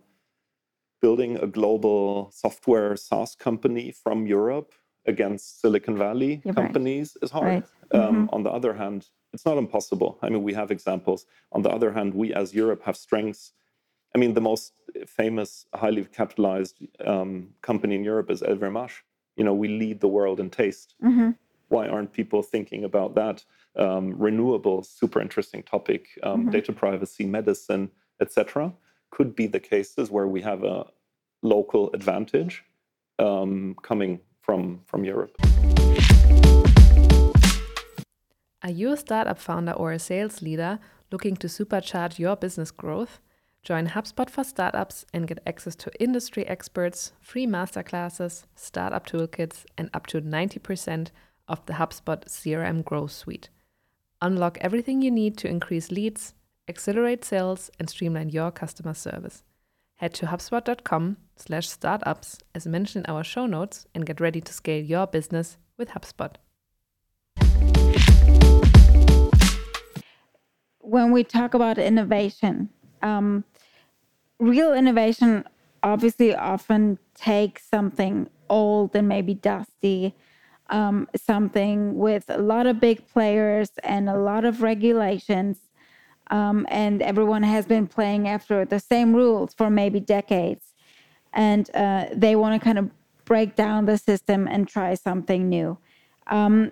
building 1.02 1.38
a 1.38 1.48
global 1.48 2.32
software 2.32 2.96
SaaS 2.96 3.36
company 3.36 3.92
from 3.92 4.26
Europe 4.28 4.74
against 5.06 5.62
Silicon 5.62 5.98
Valley 5.98 6.42
You're 6.46 6.54
companies 6.54 7.18
right. 7.18 7.26
is 7.26 7.32
hard. 7.32 7.48
Right. 7.48 7.64
Um, 7.94 8.28
mm-hmm. 8.28 8.36
On 8.36 8.44
the 8.44 8.52
other 8.52 8.74
hand, 8.74 9.08
it's 9.34 9.46
not 9.46 9.58
impossible. 9.58 10.18
I 10.22 10.30
mean, 10.30 10.44
we 10.44 10.54
have 10.54 10.72
examples. 10.72 11.26
On 11.52 11.62
the 11.62 11.70
other 11.70 11.92
hand, 11.92 12.14
we 12.14 12.34
as 12.34 12.54
Europe 12.54 12.84
have 12.84 12.98
strengths. 12.98 13.54
I 14.14 14.18
mean, 14.18 14.34
the 14.34 14.42
most 14.42 14.74
famous, 15.08 15.66
highly 15.74 16.04
capitalized 16.06 16.76
um, 17.06 17.50
company 17.62 17.96
in 17.96 18.04
Europe 18.04 18.30
is 18.30 18.42
LVMH. 18.42 18.92
You 19.38 19.46
know, 19.46 19.54
we 19.54 19.70
lead 19.70 20.02
the 20.02 20.08
world 20.08 20.40
in 20.40 20.50
taste. 20.50 20.96
Mm-hmm. 21.04 21.32
Why 21.72 21.88
aren't 21.88 22.12
people 22.12 22.44
thinking 22.44 22.84
about 22.84 23.16
that? 23.16 23.46
Um, 23.78 24.16
renewables, 24.16 24.88
super 24.88 25.22
interesting 25.22 25.64
topic. 25.64 26.08
Um, 26.22 26.42
mm-hmm. 26.42 26.50
Data 26.50 26.74
privacy, 26.74 27.26
medicine, 27.26 27.90
etc. 28.20 28.74
Could 29.10 29.38
be 29.38 29.48
the 29.48 29.62
cases 29.62 30.12
where 30.12 30.28
we 30.28 30.42
have 30.42 30.66
a 30.66 30.88
local 31.42 31.90
advantage 31.94 32.66
um, 33.20 33.78
coming 33.82 34.20
from 34.42 34.82
from 34.86 35.06
Europe. 35.06 35.32
Are 38.64 38.72
you 38.80 38.92
a 38.92 38.98
startup 38.98 39.40
founder 39.40 39.72
or 39.72 39.94
a 39.94 40.00
sales 40.00 40.42
leader 40.42 40.78
looking 41.10 41.38
to 41.38 41.48
supercharge 41.48 42.20
your 42.20 42.36
business 42.36 42.72
growth? 42.72 43.22
Join 43.64 43.88
HubSpot 43.88 44.30
for 44.30 44.44
Startups 44.44 45.06
and 45.14 45.26
get 45.26 45.40
access 45.48 45.76
to 45.78 45.92
industry 46.02 46.46
experts, 46.48 47.14
free 47.22 47.48
masterclasses, 47.48 48.44
startup 48.56 49.08
toolkits, 49.08 49.64
and 49.78 49.90
up 49.94 50.06
to 50.08 50.20
90% 50.20 51.12
of 51.48 51.66
the 51.66 51.74
HubSpot 51.74 52.24
CRM 52.26 52.84
Growth 52.84 53.12
Suite. 53.12 53.50
Unlock 54.22 54.58
everything 54.62 55.02
you 55.02 55.12
need 55.12 55.38
to 55.38 55.48
increase 55.48 55.92
leads, 55.92 56.34
accelerate 56.68 57.26
sales, 57.26 57.70
and 57.80 57.90
streamline 57.90 58.30
your 58.30 58.52
customer 58.52 58.94
service. 58.94 59.44
Head 59.96 60.14
to 60.16 60.28
hubspot.com 60.28 61.18
slash 61.36 61.70
startups 61.70 62.40
as 62.56 62.66
mentioned 62.68 63.06
in 63.08 63.14
our 63.14 63.24
show 63.24 63.46
notes 63.46 63.86
and 63.94 64.06
get 64.06 64.20
ready 64.20 64.42
to 64.42 64.54
scale 64.54 64.84
your 64.84 65.08
business 65.08 65.58
with 65.78 65.90
HubSpot. 65.90 66.36
when 70.92 71.12
we 71.12 71.24
talk 71.24 71.54
about 71.54 71.78
innovation, 71.78 72.70
um, 73.02 73.46
real 74.40 74.74
innovation 74.74 75.46
obviously 75.84 76.36
often 76.36 77.00
takes 77.16 77.66
something 77.66 78.30
old 78.50 78.94
and 78.94 79.08
maybe 79.08 79.34
dusty, 79.34 80.14
um, 80.72 81.08
something 81.16 81.98
with 81.98 82.26
a 82.30 82.38
lot 82.38 82.66
of 82.66 82.80
big 82.80 83.08
players 83.10 83.72
and 83.84 84.10
a 84.10 84.18
lot 84.18 84.46
of 84.46 84.62
regulations. 84.62 85.60
Um, 86.32 86.66
and 86.70 87.02
everyone 87.02 87.44
has 87.44 87.66
been 87.66 87.88
playing 87.88 88.28
after 88.28 88.64
the 88.66 88.80
same 88.80 89.14
rules 89.14 89.54
for 89.54 89.70
maybe 89.70 90.00
decades. 90.00 90.66
And 91.34 91.70
uh, 91.76 92.06
they 92.14 92.36
want 92.36 92.60
to 92.60 92.64
kind 92.64 92.80
of 92.80 92.90
break 93.26 93.56
down 93.56 93.86
the 93.86 93.98
system 93.98 94.48
and 94.48 94.68
try 94.68 94.94
something 94.96 95.48
new. 95.50 95.78
Um, 96.28 96.72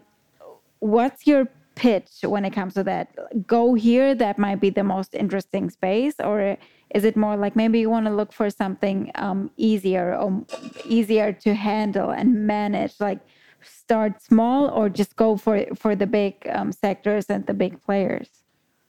what's 0.80 1.28
your 1.28 1.50
pitch 1.76 2.10
when 2.24 2.46
it 2.46 2.52
comes 2.52 2.74
to 2.74 2.84
that? 2.84 3.08
Go 3.48 3.74
here, 3.74 4.16
that 4.16 4.38
might 4.38 4.60
be 4.60 4.70
the 4.70 4.84
most 4.84 5.14
interesting 5.14 5.70
space, 5.70 6.16
or 6.20 6.58
is 6.94 7.04
it 7.06 7.16
more 7.16 7.38
like 7.38 7.56
maybe 7.56 7.80
you 7.80 7.90
want 7.90 8.06
to 8.08 8.14
look 8.14 8.34
for 8.34 8.50
something 8.50 9.12
um, 9.16 9.52
easier 9.58 10.16
or 10.16 10.44
easier 10.86 11.32
to 11.32 11.54
handle 11.54 12.10
and 12.10 12.48
manage? 12.48 13.00
Like 13.00 13.20
start 13.64 14.22
small, 14.22 14.70
or 14.70 14.90
just 14.90 15.16
go 15.16 15.38
for 15.38 15.66
for 15.76 15.96
the 15.96 16.08
big 16.08 16.48
um, 16.50 16.72
sectors 16.72 17.26
and 17.30 17.46
the 17.46 17.54
big 17.54 17.82
players? 17.82 18.30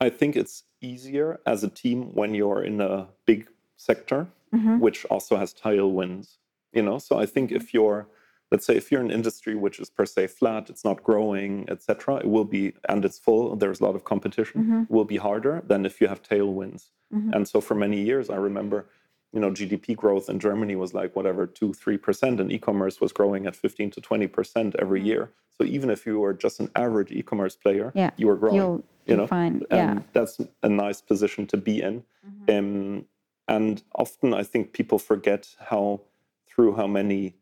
I 0.01 0.11
think 0.11 0.37
it's 0.37 0.65
easier 0.81 1.41
as 1.47 1.63
a 1.63 1.69
team 1.69 2.15
when 2.15 2.35
you're 2.35 2.63
in 2.63 2.81
a 2.81 3.09
big 3.27 3.49
sector, 3.77 4.29
mm-hmm. 4.55 4.79
which 4.79 5.05
also 5.07 5.37
has 5.37 5.53
tailwinds. 5.53 6.39
You 6.73 6.83
know, 6.83 6.99
so 6.99 7.19
I 7.19 7.27
think 7.27 7.53
if 7.53 7.75
you're 7.75 8.07
let's 8.51 8.67
say 8.67 8.77
if 8.77 8.91
you're 8.91 9.01
an 9.01 9.11
industry 9.11 9.55
which 9.55 9.79
is 9.79 9.89
per 9.91 10.05
se 10.05 10.27
flat 10.27 10.69
it's 10.69 10.85
not 10.85 11.03
growing 11.03 11.69
etc 11.69 12.17
it 12.17 12.27
will 12.27 12.45
be 12.45 12.73
and 12.89 13.05
it's 13.05 13.19
full 13.19 13.55
there's 13.57 13.81
a 13.81 13.85
lot 13.85 13.95
of 13.95 14.05
competition 14.05 14.63
mm-hmm. 14.63 14.83
will 14.89 15.05
be 15.05 15.17
harder 15.17 15.63
than 15.67 15.87
if 15.87 16.01
you 16.01 16.09
have 16.09 16.23
tailwinds 16.23 16.91
mm-hmm. 17.15 17.33
and 17.33 17.47
so 17.47 17.61
for 17.61 17.75
many 17.75 18.01
years 18.01 18.29
i 18.29 18.37
remember 18.37 18.87
you 19.33 19.41
know 19.41 19.51
gdp 19.51 19.97
growth 19.97 20.29
in 20.29 20.39
germany 20.39 20.77
was 20.77 20.93
like 20.95 21.15
whatever 21.15 21.47
2 21.47 21.73
3% 21.73 22.41
and 22.41 22.53
e-commerce 22.53 23.01
was 23.01 23.13
growing 23.13 23.47
at 23.47 23.57
15 23.57 23.91
to 23.93 24.01
20% 24.01 24.75
every 24.79 25.01
mm-hmm. 25.01 25.07
year 25.07 25.31
so 25.57 25.65
even 25.65 25.91
if 25.91 26.07
you 26.07 26.19
were 26.21 26.35
just 26.35 26.61
an 26.61 26.71
average 26.77 27.11
e-commerce 27.13 27.57
player 27.57 27.93
yeah. 27.95 28.11
you 28.17 28.27
were 28.27 28.37
growing 28.37 28.57
You'll, 28.57 28.85
you 29.07 29.17
know 29.17 29.27
fine. 29.27 29.63
yeah 29.71 30.01
that's 30.13 30.41
a 30.63 30.69
nice 30.69 31.01
position 31.01 31.47
to 31.49 31.57
be 31.57 31.81
in 31.83 32.03
mm-hmm. 32.27 32.59
um, 32.59 33.05
and 33.49 33.83
often 33.95 34.35
i 34.35 34.43
think 34.43 34.73
people 34.73 34.99
forget 34.99 35.55
how 35.59 36.01
through 36.49 36.75
how 36.75 36.87
many 36.87 37.35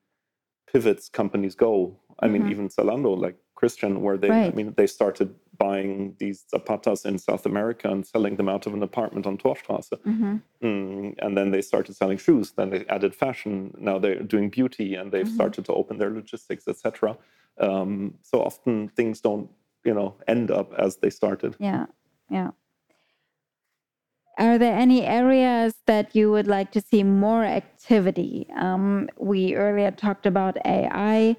pivots 0.71 1.09
companies 1.09 1.55
go. 1.55 1.97
I 2.21 2.27
mm-hmm. 2.27 2.33
mean, 2.33 2.51
even 2.51 2.69
Zalando, 2.69 3.19
like 3.19 3.37
Christian, 3.55 4.03
where 4.03 4.17
they, 4.17 4.31
right. 4.31 4.53
I 4.53 4.57
mean, 4.57 4.75
they 4.77 4.87
started 4.87 5.35
buying 5.59 6.15
these 6.19 6.45
zapatas 6.53 7.05
in 7.05 7.19
South 7.19 7.45
America 7.45 7.91
and 7.91 8.07
selling 8.07 8.37
them 8.37 8.49
out 8.49 8.67
of 8.67 8.75
an 8.75 8.83
apartment 8.83 9.27
on 9.27 9.37
Torstrasse. 9.37 9.91
Mm-hmm. 9.91 10.37
Mm, 10.63 11.15
and 11.19 11.37
then 11.37 11.51
they 11.51 11.63
started 11.63 11.97
selling 11.97 12.19
shoes. 12.19 12.53
Then 12.53 12.71
they 12.71 12.85
added 12.89 13.15
fashion. 13.15 13.75
Now 13.79 13.99
they're 13.99 14.23
doing 14.23 14.51
beauty, 14.51 14.95
and 14.95 15.11
they've 15.13 15.27
mm-hmm. 15.27 15.35
started 15.35 15.65
to 15.67 15.73
open 15.75 15.99
their 15.99 16.11
logistics, 16.11 16.69
etc. 16.69 17.17
Um, 17.59 18.15
so 18.23 18.43
often 18.43 18.89
things 18.89 19.21
don't, 19.21 19.51
you 19.85 19.95
know, 19.95 20.15
end 20.27 20.51
up 20.51 20.73
as 20.75 20.97
they 20.99 21.11
started. 21.11 21.57
Yeah, 21.59 21.87
yeah. 22.31 22.51
Are 24.39 24.57
there 24.57 24.77
any 24.77 25.05
areas 25.05 25.75
that 25.87 26.15
you 26.15 26.31
would 26.31 26.47
like 26.47 26.71
to 26.73 26.81
see 26.81 27.03
more 27.03 27.45
activity? 27.45 28.47
Um, 28.57 29.09
we 29.19 29.57
earlier 29.57 29.91
talked 29.91 30.27
about 30.27 30.57
AI, 30.65 31.37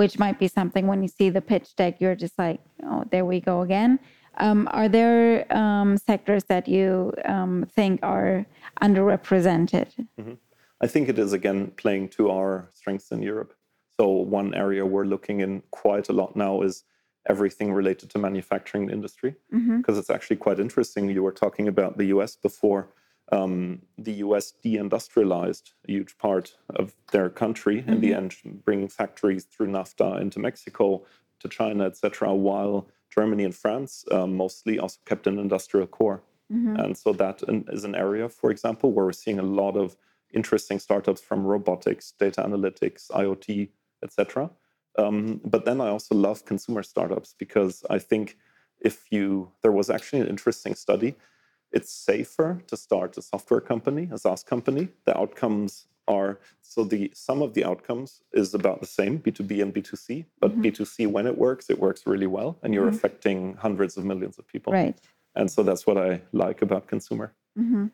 which 0.00 0.18
might 0.18 0.38
be 0.38 0.48
something 0.48 0.86
when 0.86 1.02
you 1.02 1.08
see 1.08 1.28
the 1.28 1.42
pitch 1.42 1.76
deck, 1.76 2.00
you're 2.00 2.14
just 2.14 2.38
like, 2.38 2.58
oh, 2.84 3.04
there 3.10 3.26
we 3.26 3.38
go 3.38 3.60
again. 3.60 3.98
Um, 4.38 4.66
are 4.72 4.88
there 4.88 5.22
um, 5.54 5.98
sectors 5.98 6.44
that 6.44 6.66
you 6.66 7.12
um, 7.26 7.66
think 7.76 8.00
are 8.02 8.46
underrepresented? 8.80 9.88
Mm-hmm. 10.18 10.36
I 10.80 10.86
think 10.86 11.10
it 11.10 11.18
is 11.18 11.34
again 11.34 11.72
playing 11.82 12.08
to 12.16 12.30
our 12.30 12.70
strengths 12.72 13.10
in 13.12 13.20
Europe. 13.20 13.52
So 13.98 14.08
one 14.38 14.54
area 14.54 14.86
we're 14.86 15.04
looking 15.04 15.40
in 15.40 15.62
quite 15.70 16.08
a 16.08 16.14
lot 16.14 16.34
now 16.34 16.62
is 16.62 16.84
everything 17.28 17.70
related 17.70 18.08
to 18.08 18.18
manufacturing 18.18 18.88
industry 18.88 19.34
because 19.50 19.62
mm-hmm. 19.62 19.98
it's 19.98 20.08
actually 20.08 20.36
quite 20.36 20.58
interesting. 20.58 21.10
You 21.10 21.22
were 21.22 21.40
talking 21.44 21.68
about 21.68 21.98
the 21.98 22.06
US 22.06 22.36
before. 22.36 22.88
Um, 23.32 23.82
the 23.96 24.14
US 24.24 24.52
deindustrialized 24.64 25.72
a 25.88 25.92
huge 25.92 26.18
part 26.18 26.56
of 26.74 26.94
their 27.12 27.30
country 27.30 27.76
mm-hmm. 27.76 27.90
in 27.90 28.00
the 28.00 28.10
mm-hmm. 28.10 28.46
end, 28.46 28.64
bringing 28.64 28.88
factories 28.88 29.44
through 29.44 29.68
NAFTA 29.68 30.20
into 30.20 30.40
Mexico, 30.40 31.04
to 31.40 31.48
China, 31.48 31.84
etc., 31.84 32.34
while 32.34 32.88
Germany 33.14 33.44
and 33.44 33.54
France 33.54 34.04
um, 34.10 34.36
mostly 34.36 34.78
also 34.78 34.98
kept 35.06 35.26
an 35.26 35.38
industrial 35.38 35.86
core. 35.86 36.22
Mm-hmm. 36.52 36.76
And 36.76 36.98
so 36.98 37.12
that 37.14 37.42
is 37.68 37.84
an 37.84 37.94
area, 37.94 38.28
for 38.28 38.50
example, 38.50 38.92
where 38.92 39.06
we're 39.06 39.12
seeing 39.12 39.38
a 39.38 39.44
lot 39.44 39.76
of 39.76 39.96
interesting 40.32 40.78
startups 40.78 41.20
from 41.20 41.44
robotics, 41.44 42.12
data 42.18 42.42
analytics, 42.42 43.10
IoT, 43.10 43.68
etc. 44.02 44.50
Um, 44.98 45.40
but 45.44 45.64
then 45.64 45.80
I 45.80 45.88
also 45.88 46.14
love 46.14 46.44
consumer 46.44 46.82
startups 46.82 47.34
because 47.38 47.84
I 47.90 47.98
think 47.98 48.36
if 48.80 49.04
you, 49.10 49.52
there 49.62 49.72
was 49.72 49.90
actually 49.90 50.22
an 50.22 50.28
interesting 50.28 50.74
study. 50.74 51.16
It's 51.72 51.92
safer 51.92 52.62
to 52.66 52.76
start 52.76 53.16
a 53.16 53.22
software 53.22 53.60
company, 53.60 54.08
a 54.12 54.18
SaaS 54.18 54.42
company. 54.42 54.88
The 55.06 55.16
outcomes 55.16 55.86
are 56.08 56.40
so 56.62 56.84
the 56.84 57.10
some 57.14 57.40
of 57.42 57.54
the 57.54 57.64
outcomes 57.64 58.22
is 58.32 58.54
about 58.54 58.80
the 58.80 58.86
same 58.86 59.18
B2B 59.18 59.62
and 59.62 59.72
B2C, 59.74 60.24
but 60.40 60.50
mm-hmm. 60.50 60.62
B2C 60.62 61.06
when 61.06 61.26
it 61.26 61.36
works, 61.38 61.70
it 61.70 61.78
works 61.78 62.06
really 62.06 62.26
well, 62.26 62.58
and 62.62 62.74
you're 62.74 62.86
mm-hmm. 62.86 62.96
affecting 62.96 63.54
hundreds 63.54 63.96
of 63.96 64.04
millions 64.04 64.38
of 64.38 64.46
people. 64.46 64.72
Right. 64.72 64.98
And 65.36 65.50
so 65.50 65.62
that's 65.62 65.86
what 65.86 65.96
I 65.96 66.20
like 66.32 66.62
about 66.62 66.88
consumer. 66.88 67.32
Mm-hmm. 67.58 67.86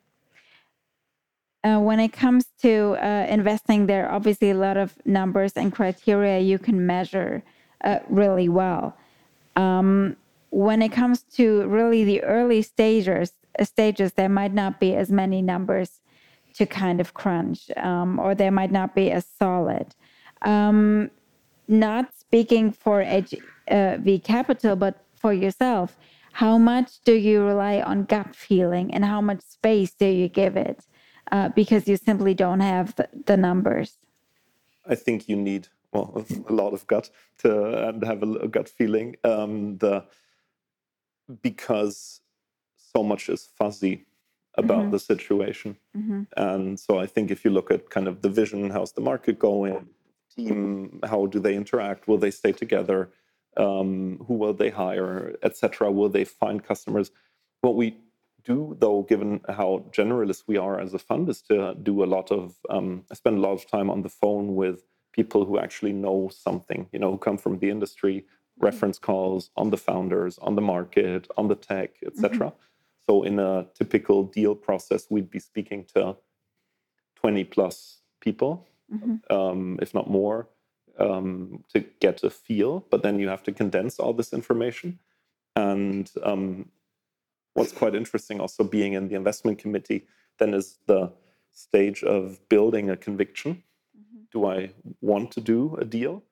Uh, 1.65 1.81
when 1.81 2.01
it 2.01 2.13
comes 2.13 2.47
to 2.63 2.97
uh, 3.03 3.27
investing, 3.29 3.87
there 3.87 4.07
are 4.07 4.15
obviously 4.15 4.51
a 4.51 4.55
lot 4.55 4.77
of 4.77 4.95
numbers 5.05 5.53
and 5.55 5.73
criteria 5.73 6.39
you 6.39 6.59
can 6.59 6.87
measure 6.87 7.43
uh, 7.85 7.99
really 8.09 8.49
well. 8.49 8.97
Um, 9.57 10.17
when 10.51 10.81
it 10.81 10.93
comes 10.93 11.23
to 11.35 11.67
really 11.67 12.05
the 12.05 12.23
early 12.23 12.63
stages, 12.63 13.33
stages, 13.63 14.13
there 14.13 14.29
might 14.29 14.53
not 14.53 14.81
be 14.81 14.95
as 14.95 15.11
many 15.11 15.43
numbers 15.43 16.01
to 16.55 16.67
kind 16.67 17.01
of 17.01 17.15
crunch, 17.15 17.71
um, 17.77 18.19
or 18.19 18.35
they 18.35 18.51
might 18.51 18.73
not 18.73 18.95
be 18.95 19.11
as 19.11 19.27
solid. 19.39 19.95
Um, 20.43 21.11
not 21.69 22.15
speaking 22.17 22.73
for 22.73 23.03
HV 23.03 23.41
uh, 23.71 24.19
Capital, 24.25 24.77
but 24.77 25.05
for 25.17 25.33
yourself, 25.33 25.97
how 26.33 26.59
much 26.59 27.01
do 27.05 27.15
you 27.15 27.43
rely 27.43 27.81
on 27.81 28.05
gut 28.05 28.35
feeling, 28.35 28.93
and 28.95 29.05
how 29.05 29.21
much 29.21 29.41
space 29.43 29.93
do 29.93 30.07
you 30.07 30.29
give 30.29 30.57
it? 30.57 30.85
uh, 31.33 31.49
because 31.51 31.89
you 31.89 31.97
simply 31.97 32.35
don't 32.35 32.61
have 32.61 32.95
the, 33.27 33.37
numbers? 33.37 33.99
I 34.87 34.95
think 34.95 35.29
you 35.29 35.37
need 35.37 35.69
well 35.93 36.25
a 36.49 36.53
lot 36.53 36.73
of 36.73 36.87
gut 36.87 37.11
to 37.39 37.89
and 37.89 38.05
have 38.05 38.23
a, 38.23 38.33
a 38.35 38.49
gut 38.49 38.69
feeling. 38.69 39.17
Um, 39.25 39.79
the 39.79 40.05
because 41.43 42.21
so 42.97 43.03
much 43.13 43.29
is 43.29 43.43
fuzzy. 43.61 43.97
about 44.67 44.85
Mhm. 44.87 44.91
the 44.95 44.99
situation. 45.13 45.71
hmm 45.95 46.23
And 46.47 46.81
so 46.85 46.93
I 47.05 47.07
think 47.15 47.27
if 47.31 47.41
you 47.45 47.51
look 47.57 47.71
at 47.77 47.83
kind 47.97 48.09
of 48.11 48.15
the 48.25 48.31
vision, 48.41 48.61
how's 48.77 48.93
the 48.99 49.07
market 49.11 49.37
going, 49.51 49.75
team, 50.35 51.01
how 51.13 51.21
do 51.33 51.39
they 51.47 51.55
interact? 51.63 52.01
Will 52.09 52.21
they 52.25 52.31
stay 52.43 52.53
together? 52.65 52.99
Um, 53.65 53.91
who 54.27 54.35
will 54.43 54.57
they 54.63 54.71
hire, 54.85 55.17
etc. 55.49 55.93
Will 55.99 56.09
they 56.17 56.25
find 56.43 56.59
customers? 56.71 57.09
What 57.65 57.75
we 57.83 57.89
do, 58.53 58.59
though, 58.83 59.01
given 59.13 59.31
how 59.61 59.71
generalist 59.99 60.43
we 60.51 60.57
are 60.67 60.77
as 60.85 60.93
a 60.95 61.03
fund, 61.09 61.25
is 61.35 61.41
to 61.51 61.57
do 61.91 61.95
a 62.07 62.09
lot 62.17 62.29
of. 62.39 62.43
Um, 62.75 62.89
I 63.13 63.15
spend 63.23 63.37
a 63.41 63.45
lot 63.47 63.55
of 63.59 63.63
time 63.77 63.89
on 63.95 64.01
the 64.07 64.15
phone 64.23 64.47
with 64.63 64.77
people 65.19 65.41
who 65.49 65.57
actually 65.67 65.95
know 66.05 66.19
something. 66.49 66.81
You 66.93 66.99
know, 67.03 67.11
who 67.15 67.21
come 67.29 67.39
from 67.45 67.55
the 67.63 67.69
industry, 67.77 68.17
reference 68.69 68.99
calls 69.09 69.43
on 69.61 69.67
the 69.75 69.81
founders, 69.89 70.35
on 70.47 70.53
the 70.59 70.67
market, 70.75 71.23
on 71.41 71.47
the 71.53 71.59
tech, 71.71 71.91
etc. 72.11 72.55
So 73.09 73.23
in 73.23 73.39
a 73.39 73.67
typical 73.75 74.25
deal 74.25 74.55
process, 74.55 75.07
we'd 75.11 75.31
be 75.31 75.39
speaking 75.39 75.85
to 75.95 76.17
20 77.17 77.45
plus 77.45 78.01
people, 78.21 78.67
hmm 78.91 79.17
um, 79.31 79.79
if 79.83 79.95
not 79.95 80.09
more, 80.09 80.49
um, 80.99 81.65
to 81.73 81.81
get 82.01 82.23
a 82.23 82.31
feel. 82.31 82.85
But 82.91 83.03
then 83.03 83.19
you 83.19 83.29
have 83.29 83.43
to 83.45 83.53
condense 83.53 83.99
all 83.99 84.13
this 84.13 84.33
information. 84.33 84.99
And 85.55 86.11
um, 86.23 86.71
what's 87.55 87.73
quite 87.73 87.95
interesting 87.95 88.41
also 88.41 88.63
being 88.65 88.93
in 88.93 89.09
the 89.09 89.15
investment 89.15 89.59
committee 89.59 90.07
then 90.39 90.55
is 90.55 90.79
the 90.87 91.13
stage 91.53 92.03
of 92.03 92.39
building 92.49 92.91
a 92.91 92.97
conviction. 92.97 93.63
Do 94.31 94.47
I 94.47 94.71
want 95.01 95.31
to 95.33 95.41
do 95.41 95.77
a 95.77 95.85
deal? 95.85 96.23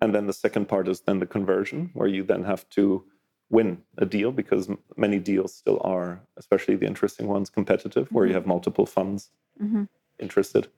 And 0.00 0.14
then 0.14 0.26
the 0.26 0.32
second 0.32 0.66
part 0.66 0.88
is 0.88 1.00
then 1.02 1.18
the 1.18 1.26
conversion, 1.26 1.90
where 1.92 2.08
you 2.08 2.22
then 2.22 2.44
have 2.44 2.68
to 2.70 3.04
win 3.50 3.82
a 3.98 4.06
deal 4.06 4.32
because 4.32 4.68
m- 4.70 4.78
many 4.96 5.18
deals 5.18 5.54
still 5.54 5.80
are, 5.84 6.20
especially 6.36 6.76
the 6.76 6.86
interesting 6.86 7.26
ones, 7.26 7.50
competitive, 7.50 8.08
where 8.12 8.26
you 8.26 8.32
Mhm. 8.32 8.36
have 8.36 8.46
multiple 8.46 8.86
funds 8.86 9.30
hmm 9.58 9.84
interested. 10.18 10.68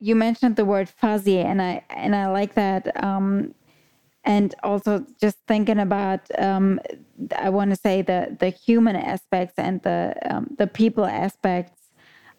You 0.00 0.14
mentioned 0.16 0.56
the 0.56 0.64
word 0.64 0.88
fuzzy, 0.88 1.38
and 1.38 1.60
I 1.62 1.82
and 1.90 2.14
I 2.14 2.26
like 2.28 2.54
that. 2.54 2.82
Um, 3.02 3.54
and 4.24 4.54
also 4.62 5.06
just 5.20 5.38
thinking 5.46 5.78
about, 5.78 6.20
um, 6.38 6.80
I 7.38 7.48
want 7.50 7.70
to 7.70 7.76
say 7.76 8.02
the 8.02 8.36
the 8.38 8.50
human 8.50 8.96
aspects 8.96 9.54
and 9.58 9.80
the 9.82 10.14
um, 10.30 10.44
the 10.58 10.66
people 10.66 11.04
aspects 11.06 11.80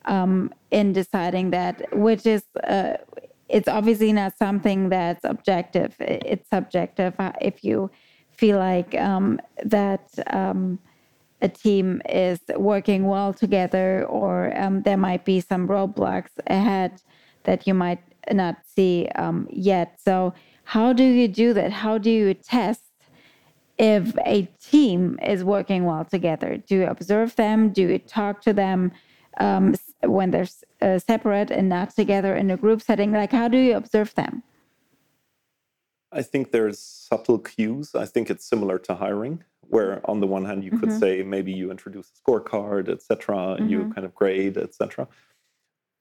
um, 0.05 0.53
in 0.71 0.93
deciding 0.93 1.51
that, 1.51 1.75
which 1.97 2.25
is. 2.25 2.43
Uh, 2.63 2.97
it's 3.49 3.69
obviously 3.69 4.11
not 4.11 4.37
something 4.37 4.89
that's 4.89 5.23
objective. 5.23 5.95
It's 5.99 6.49
subjective. 6.49 7.13
Uh, 7.17 7.31
If 7.39 7.63
you 7.63 7.89
feel 8.37 8.57
like 8.59 8.95
um, 8.95 9.39
that 9.63 10.09
um, 10.27 10.79
a 11.41 11.49
team 11.49 12.01
is 12.07 12.39
working 12.55 13.05
well 13.05 13.33
together, 13.33 14.05
or 14.05 14.57
um, 14.57 14.81
there 14.83 14.97
might 14.97 15.25
be 15.25 15.39
some 15.41 15.67
roadblocks 15.67 16.31
ahead 16.47 17.01
that 17.43 17.67
you 17.67 17.73
might 17.73 18.01
not 18.31 18.57
see 18.65 19.07
um, 19.15 19.47
yet. 19.51 19.99
So, 20.03 20.33
how 20.63 20.93
do 20.93 21.03
you 21.03 21.27
do 21.27 21.53
that? 21.53 21.71
How 21.71 21.97
do 21.97 22.09
you 22.09 22.33
test 22.33 22.81
if 23.77 24.17
a 24.25 24.43
team 24.61 25.19
is 25.23 25.43
working 25.43 25.85
well 25.85 26.05
together? 26.05 26.57
Do 26.57 26.75
you 26.75 26.85
observe 26.85 27.35
them? 27.35 27.69
Do 27.69 27.83
you 27.83 27.99
talk 27.99 28.41
to 28.41 28.53
them 28.53 28.91
um, 29.39 29.75
when 30.03 30.31
they're 30.31 30.47
uh, 30.81 30.99
separate 30.99 31.51
and 31.51 31.69
not 31.69 31.95
together 31.95 32.35
in 32.35 32.51
a 32.51 32.57
group 32.57 32.81
setting? 32.81 33.11
Like, 33.11 33.31
how 33.31 33.47
do 33.47 33.57
you 33.57 33.75
observe 33.75 34.13
them? 34.15 34.43
I 36.11 36.21
think 36.21 36.51
there's 36.51 36.79
subtle 36.79 37.39
cues. 37.39 37.93
I 37.95 38.05
think 38.05 38.29
it's 38.29 38.45
similar 38.45 38.79
to 38.79 38.95
hiring, 38.95 39.43
where 39.61 40.01
on 40.09 40.19
the 40.21 40.27
one 40.27 40.45
hand 40.45 40.63
you 40.63 40.71
could 40.71 40.89
Mhm. 40.89 40.99
say 40.99 41.23
maybe 41.23 41.51
you 41.51 41.69
introduce 41.71 42.11
a 42.11 42.15
scorecard, 42.21 42.87
etc. 42.89 43.55
And 43.55 43.69
you 43.69 43.85
kind 43.87 44.05
of 44.05 44.15
grade, 44.15 44.57
etc. 44.57 45.07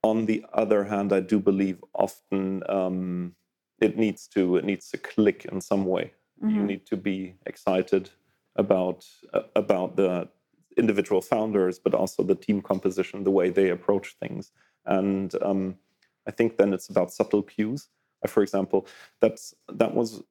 On 0.02 0.26
the 0.26 0.44
other 0.52 0.84
hand, 0.84 1.12
I 1.12 1.20
do 1.20 1.40
believe 1.40 1.82
often 1.94 2.62
um, 2.70 3.34
it 3.80 3.96
needs 3.96 4.28
to 4.28 4.56
it 4.56 4.64
needs 4.64 4.90
to 4.90 4.98
click 4.98 5.44
in 5.46 5.60
some 5.60 5.84
way. 5.86 6.12
You 6.40 6.62
Mhm. 6.62 6.66
need 6.66 6.86
to 6.86 6.96
be 6.96 7.34
excited 7.46 8.10
about 8.54 9.06
uh, 9.34 9.42
about 9.56 9.96
the 9.96 10.28
individual 10.76 11.22
founders, 11.22 11.78
but 11.78 11.94
also 11.94 12.22
the 12.22 12.34
team 12.36 12.62
composition, 12.62 13.24
the 13.24 13.30
way 13.30 13.50
they 13.50 13.70
approach 13.70 14.16
things. 14.20 14.52
And 14.84 15.34
um, 15.42 15.78
I 16.26 16.30
think 16.30 16.56
then 16.58 16.72
it's 16.74 16.88
about 16.88 17.12
subtle 17.12 17.42
cues. 17.42 17.88
Uh, 18.26 18.32
for 18.34 18.42
example, 18.42 18.86
that's 19.20 19.54
that 19.80 19.94
was. 19.94 20.22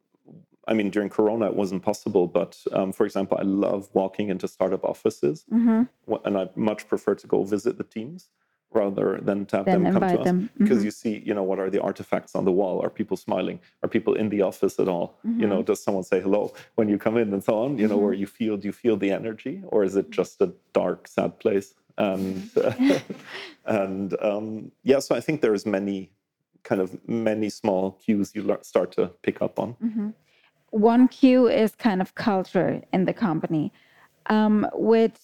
I 0.67 0.73
mean, 0.73 0.89
during 0.89 1.09
Corona, 1.09 1.45
it 1.45 1.55
wasn't 1.55 1.83
possible. 1.83 2.25
But 2.39 2.51
um, 2.77 2.91
for 2.91 3.05
example, 3.05 3.37
I 3.39 3.43
love 3.43 3.87
walking 3.93 4.29
into 4.29 4.47
startup 4.47 4.83
offices, 4.83 5.45
Mhm. 5.51 5.87
and 6.25 6.37
I 6.41 6.49
much 6.55 6.81
prefer 6.87 7.13
to 7.15 7.27
go 7.27 7.43
visit 7.43 7.77
the 7.77 7.83
teams 7.83 8.29
rather 8.73 9.19
than 9.27 9.45
to 9.45 9.57
have 9.57 9.65
Then 9.67 9.83
them 9.83 9.93
come 9.93 10.01
to 10.09 10.19
us 10.19 10.25
them. 10.25 10.49
because 10.57 10.79
Mhm. 10.81 10.85
you 10.85 10.91
see, 11.01 11.13
you 11.27 11.33
know, 11.37 11.43
what 11.49 11.59
are 11.59 11.69
the 11.75 11.81
artifacts 11.89 12.33
on 12.35 12.43
the 12.45 12.51
wall? 12.59 12.75
Are 12.83 12.89
people 12.89 13.15
smiling? 13.27 13.57
Are 13.83 13.89
people 13.97 14.13
in 14.21 14.27
the 14.29 14.41
office 14.41 14.75
at 14.83 14.87
all? 14.93 15.07
You 15.41 15.47
know, 15.51 15.61
does 15.69 15.79
someone 15.85 16.03
say 16.11 16.19
hello 16.25 16.51
when 16.77 16.87
you 16.89 16.97
come 16.97 17.15
in 17.21 17.31
and 17.35 17.43
so 17.43 17.53
on? 17.63 17.77
You 17.81 17.87
know, 17.87 17.99
where 18.05 18.13
you 18.23 18.27
feel, 18.39 18.57
do 18.57 18.65
you 18.67 18.73
feel 18.83 18.97
the 18.97 19.11
energy, 19.19 19.55
or 19.73 19.83
is 19.87 19.95
it 19.95 20.07
just 20.19 20.41
a 20.41 20.49
dark, 20.73 21.07
sad 21.07 21.31
place? 21.43 21.69
And 21.97 22.49
and 23.65 24.07
um, 24.21 24.71
yeah, 24.83 24.99
so 24.99 25.15
I 25.15 25.21
think 25.21 25.41
there's 25.41 25.65
many 25.65 26.09
kind 26.65 26.81
of 26.81 26.97
many 27.07 27.49
small 27.49 27.91
cues 28.03 28.33
you 28.35 28.57
start 28.61 28.91
to 28.93 29.07
pick 29.21 29.41
up 29.41 29.57
on. 29.59 29.77
one 30.71 31.07
cue 31.07 31.47
is 31.47 31.73
kind 31.75 32.01
of 32.01 32.15
culture 32.15 32.81
in 32.91 33.05
the 33.05 33.13
company. 33.13 33.71
Um, 34.27 34.67
which 34.73 35.19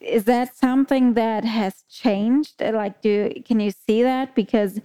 is 0.00 0.24
that 0.24 0.54
something 0.54 1.14
that 1.14 1.44
has 1.44 1.82
changed? 1.90 2.60
Like 2.60 3.00
do 3.02 3.32
can 3.44 3.58
you 3.58 3.72
see 3.72 4.02
that? 4.02 4.34
Because 4.34 4.80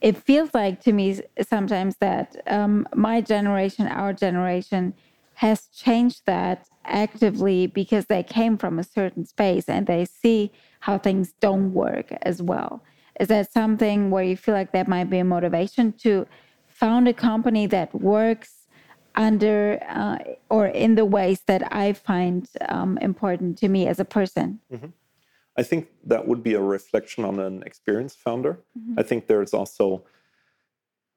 it 0.00 0.16
feels 0.16 0.50
like 0.52 0.82
to 0.82 0.92
me 0.92 1.20
sometimes 1.40 1.96
that 1.96 2.36
um, 2.48 2.86
my 2.94 3.20
generation 3.20 3.86
our 3.86 4.12
generation 4.12 4.92
has 5.34 5.66
changed 5.68 6.22
that 6.26 6.68
actively 6.84 7.66
because 7.66 8.06
they 8.06 8.22
came 8.22 8.56
from 8.56 8.78
a 8.78 8.84
certain 8.84 9.24
space 9.24 9.68
and 9.68 9.86
they 9.86 10.04
see 10.04 10.50
how 10.80 10.98
things 10.98 11.32
don't 11.40 11.72
work 11.72 12.12
as 12.22 12.42
well 12.42 12.82
is 13.20 13.28
that 13.28 13.52
something 13.52 14.10
where 14.10 14.24
you 14.24 14.36
feel 14.36 14.54
like 14.54 14.72
that 14.72 14.88
might 14.88 15.10
be 15.10 15.18
a 15.18 15.24
motivation 15.24 15.92
to 15.92 16.26
found 16.68 17.08
a 17.08 17.12
company 17.14 17.66
that 17.66 17.94
works 17.94 18.66
under 19.14 19.78
uh, 19.88 20.18
or 20.50 20.66
in 20.66 20.94
the 20.94 21.04
ways 21.04 21.40
that 21.46 21.72
I 21.74 21.94
find 21.94 22.46
um, 22.68 22.98
important 22.98 23.56
to 23.58 23.68
me 23.68 23.86
as 23.88 23.98
a 23.98 24.04
person. 24.04 24.60
I 25.56 25.62
think 25.62 25.88
that 26.04 26.28
would 26.28 26.42
be 26.42 26.52
a 26.52 26.60
reflection 26.60 27.24
on 27.24 27.40
an 27.40 27.62
experienced 27.62 28.18
founder. 28.18 28.60
I 28.98 29.02
think 29.02 29.26
there's 29.26 29.54
also, 29.54 30.04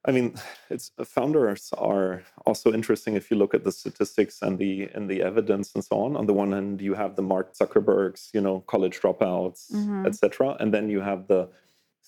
I 0.06 0.12
mean, 0.12 0.34
it's 0.70 0.92
founders 1.04 1.74
are 1.76 2.22
also 2.46 2.72
interesting 2.72 3.16
if 3.16 3.30
you 3.30 3.36
look 3.36 3.52
at 3.52 3.64
the 3.64 3.72
statistics 3.72 4.40
and 4.40 4.58
the 4.58 4.88
and 4.94 5.10
the 5.10 5.20
evidence 5.22 5.74
and 5.74 5.84
so 5.84 6.00
on. 6.00 6.16
On 6.16 6.24
the 6.24 6.32
one 6.32 6.52
hand, 6.52 6.80
you 6.80 6.94
have 6.94 7.16
the 7.16 7.22
Mark 7.22 7.54
Zuckerbergs, 7.54 8.30
you 8.32 8.40
know, 8.40 8.60
college 8.60 8.98
dropouts, 9.00 9.70
etc., 10.06 10.56
and 10.58 10.72
then 10.72 10.88
you 10.88 11.02
have 11.02 11.26
the 11.28 11.50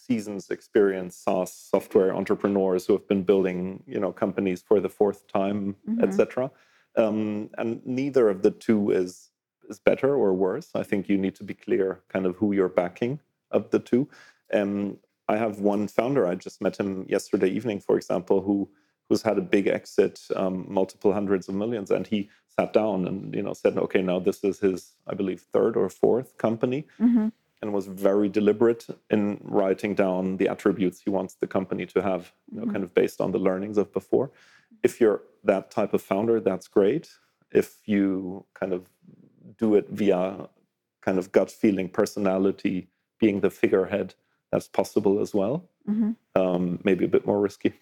seasons 0.07 0.51
experienced 0.51 1.23
SaaS 1.25 1.53
software 1.53 2.15
entrepreneurs 2.15 2.87
who 2.87 2.93
have 2.95 3.07
been 3.09 3.23
building, 3.23 3.83
you 3.87 4.01
know, 4.01 4.13
companies 4.13 4.61
for 4.63 4.81
the 4.81 4.89
fourth 4.89 5.21
time, 5.29 5.77
etc. 6.03 6.51
Um, 6.97 7.51
and 7.59 7.81
neither 7.87 8.29
of 8.29 8.43
the 8.43 8.51
two 8.51 8.91
is 8.91 9.31
is 9.69 9.79
better 9.79 10.15
or 10.15 10.35
worse. 10.35 10.71
I 10.75 10.83
think 10.83 11.09
you 11.09 11.17
need 11.17 11.35
to 11.37 11.45
be 11.45 11.55
clear 11.55 12.03
kind 12.09 12.27
of 12.27 12.37
who 12.37 12.53
you're 12.53 12.69
backing 12.69 13.21
of 13.51 13.71
the 13.71 13.79
two. 13.79 14.09
Um, 14.53 14.99
I 15.29 15.37
have 15.37 15.61
one 15.61 15.89
founder. 15.89 16.27
I 16.27 16.35
just 16.35 16.61
met 16.61 16.77
him 16.79 17.07
yesterday 17.09 17.49
evening, 17.49 17.81
for 17.81 17.97
example, 17.97 18.41
who 18.43 18.69
who's 19.09 19.23
had 19.23 19.39
a 19.39 19.43
big 19.43 19.67
exit, 19.67 20.21
um, 20.37 20.65
multiple 20.69 21.13
hundreds 21.13 21.49
of 21.49 21.55
millions, 21.55 21.91
and 21.91 22.07
he 22.07 22.29
sat 22.49 22.73
down 22.73 23.07
and 23.07 23.35
you 23.35 23.43
know 23.43 23.55
said, 23.55 23.79
"Okay, 23.79 24.03
now 24.03 24.19
this 24.19 24.43
is 24.45 24.59
his, 24.61 24.95
I 25.07 25.15
believe, 25.15 25.41
third 25.53 25.77
or 25.77 25.89
fourth 25.89 26.37
company." 26.39 26.87
And 27.63 27.73
was 27.73 27.87
very 27.87 28.29
deliberate 28.29 28.87
in 29.11 29.39
writing 29.45 29.95
down 29.95 30.37
the 30.37 30.49
attributes 30.49 31.01
he 31.01 31.11
wants 31.11 31.35
the 31.35 31.47
company 31.47 31.87
to 31.87 32.03
have, 32.03 32.33
you 32.51 32.61
know, 32.61 32.73
kind 32.73 32.83
of 32.83 32.93
based 32.93 33.21
on 33.21 33.31
the 33.31 33.39
learnings 33.39 33.79
of 33.79 33.93
before. 33.93 34.33
If 34.83 35.01
you're 35.01 35.23
that 35.45 35.71
type 35.71 35.95
of 35.95 36.03
founder, 36.03 36.41
that's 36.41 36.67
great. 36.67 37.09
If 37.53 37.69
you 37.87 38.45
kind 38.55 38.73
of 38.73 38.89
do 39.59 39.77
it 39.77 39.87
via 39.91 40.49
kind 41.03 41.19
of 41.19 41.31
gut 41.31 41.51
feeling, 41.53 41.89
personality, 41.89 42.89
being 43.21 43.41
the 43.41 43.51
figurehead, 43.51 44.15
that's 44.51 44.67
possible 44.67 45.21
as 45.21 45.33
well. 45.33 45.65
Um, 46.35 46.81
maybe 46.83 47.05
a 47.05 47.09
bit 47.09 47.25
more 47.27 47.41
risky. 47.41 47.75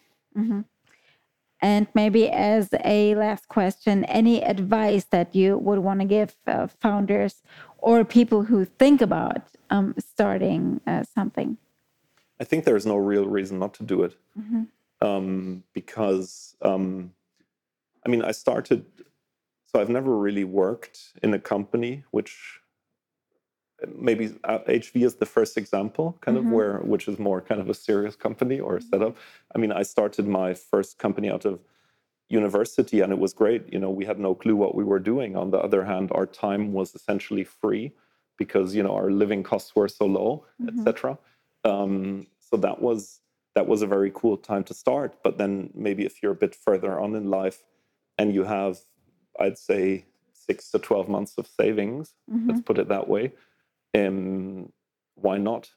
And 1.63 1.87
maybe 1.95 2.29
as 2.31 2.69
a 2.85 3.15
last 3.15 3.49
question, 3.49 4.05
any 4.07 4.43
advice 4.43 5.05
that 5.11 5.35
you 5.35 5.59
would 5.59 5.79
want 5.81 6.01
to 6.01 6.07
give 6.07 6.37
uh, 6.47 6.67
founders 6.67 7.43
or 7.79 8.05
people 8.05 8.45
who 8.45 8.65
think 8.65 9.01
about 9.03 9.43
um, 9.71 9.95
starting 9.99 10.81
uh, 10.87 11.05
something? 11.05 11.57
I 12.41 12.45
think 12.45 12.65
there's 12.65 12.87
no 12.87 12.97
real 12.97 13.27
reason 13.27 13.59
not 13.59 13.75
to 13.75 13.83
do 13.83 14.03
it 14.03 14.17
um, 15.03 15.63
because, 15.73 16.57
um, 16.63 17.13
I 18.05 18.09
mean, 18.09 18.23
I 18.23 18.33
started, 18.33 18.85
so 19.67 19.81
I've 19.81 19.91
never 19.91 20.17
really 20.17 20.45
worked 20.45 21.13
in 21.23 21.35
a 21.35 21.39
company 21.39 22.05
which 22.11 22.61
maybe 23.95 24.29
HV 24.29 25.05
is 25.05 25.17
the 25.17 25.27
first 25.27 25.57
example, 25.57 26.17
kind 26.21 26.37
mm-hmm. 26.37 26.47
of 26.47 26.53
where, 26.53 26.79
which 26.79 27.09
is 27.09 27.19
more 27.19 27.41
kind 27.41 27.61
of 27.61 27.69
a 27.69 27.75
serious 27.75 28.17
company 28.17 28.61
or 28.61 28.77
a 28.77 28.83
setup. 28.83 29.17
I 29.55 29.59
mean, 29.59 29.73
I 29.73 29.83
started 29.83 30.27
my 30.27 30.55
first 30.55 30.99
company 30.99 31.31
out 31.31 31.45
of 31.45 31.61
university 32.29 33.01
and 33.01 33.13
it 33.13 33.19
was 33.19 33.33
great. 33.33 33.73
You 33.73 33.79
know, 33.79 33.91
we 33.91 34.05
had 34.05 34.19
no 34.19 34.35
clue 34.35 34.57
what 34.57 34.75
we 34.75 34.85
were 34.85 34.99
doing. 34.99 35.37
On 35.37 35.51
the 35.51 35.59
other 35.59 35.85
hand, 35.85 36.11
our 36.15 36.27
time 36.27 36.73
was 36.73 36.95
essentially 36.95 37.45
free 37.45 37.93
because 38.43 38.75
you 38.77 38.83
know 38.83 38.95
our 39.01 39.11
living 39.23 39.43
costs 39.51 39.71
were 39.77 39.91
so 40.01 40.07
low, 40.07 40.31
mm-hmm. 40.61 40.71
etc. 40.71 41.19
Um, 41.65 42.27
so 42.49 42.57
that 42.57 42.79
was 42.87 43.21
that 43.55 43.67
was 43.67 43.83
a 43.83 43.87
very 43.87 44.11
cool 44.21 44.37
time 44.37 44.65
to 44.65 44.75
start. 44.75 45.11
But 45.23 45.39
then 45.39 45.71
maybe 45.75 46.03
if 46.05 46.15
you're 46.21 46.37
a 46.39 46.43
bit 46.45 46.55
further 46.67 46.93
on 46.99 47.15
in 47.15 47.27
life 47.31 47.59
and 48.19 48.35
you 48.35 48.45
have, 48.45 48.79
I'd 49.39 49.59
say, 49.59 50.07
six 50.33 50.71
to 50.73 50.79
twelve 50.79 51.09
months 51.09 51.35
of 51.39 51.47
savings, 51.47 52.15
mm-hmm. 52.29 52.49
let's 52.49 52.63
put 52.63 52.79
it 52.79 52.89
that 52.89 53.07
way 53.09 53.33
um, 53.95 54.73
why 55.15 55.39
not? 55.39 55.71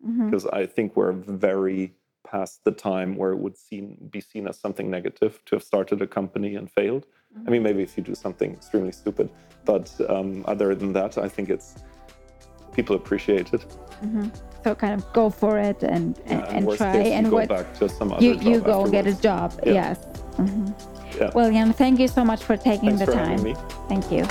Because 0.00 0.44
mm-hmm. 0.44 0.56
I 0.56 0.66
think 0.66 0.96
we're 0.96 1.12
very 1.12 1.94
past 2.26 2.64
the 2.64 2.72
time 2.72 3.16
where 3.16 3.32
it 3.32 3.38
would 3.38 3.56
seem, 3.56 3.96
be 4.10 4.20
seen 4.20 4.46
as 4.48 4.58
something 4.58 4.90
negative 4.90 5.40
to 5.46 5.56
have 5.56 5.62
started 5.62 6.00
a 6.02 6.06
company 6.06 6.54
and 6.54 6.70
failed. 6.70 7.06
Mm-hmm. 7.36 7.48
I 7.48 7.50
mean, 7.50 7.62
maybe 7.62 7.82
if 7.82 7.96
you 7.96 8.02
do 8.02 8.14
something 8.14 8.52
extremely 8.52 8.92
stupid, 8.92 9.30
but 9.64 9.94
um, 10.08 10.44
other 10.46 10.74
than 10.74 10.92
that, 10.94 11.18
I 11.18 11.28
think 11.28 11.50
it's 11.50 11.76
people 12.80 12.96
appreciate 12.96 13.48
it. 13.56 13.62
Mm-hmm. 14.04 14.28
So 14.64 14.74
kind 14.74 14.94
of 14.98 15.00
go 15.12 15.30
for 15.30 15.58
it 15.58 15.82
and 15.82 16.18
and, 16.26 16.40
yeah, 16.40 16.56
and, 16.56 16.68
and 16.68 16.76
try 16.78 16.96
and 17.16 17.24
go 17.30 17.36
what 17.36 17.48
back 17.48 17.66
to 17.78 17.88
some 17.88 18.12
other 18.12 18.24
you 18.24 18.32
you 18.50 18.60
go 18.60 18.82
afterwards. 18.82 18.90
get 18.96 19.06
a 19.06 19.16
job. 19.28 19.48
Yeah. 19.66 19.72
Yes. 19.80 19.98
Mm-hmm. 20.36 20.66
Yeah. 21.18 21.30
Well, 21.34 21.50
Jan, 21.50 21.72
thank 21.72 21.98
you 22.02 22.08
so 22.08 22.22
much 22.24 22.42
for 22.48 22.56
taking 22.56 22.96
Thanks 22.96 23.00
the 23.00 23.06
for 23.06 23.12
time. 23.12 23.42
me. 23.42 23.54
Thank 23.88 24.04
you. 24.12 24.24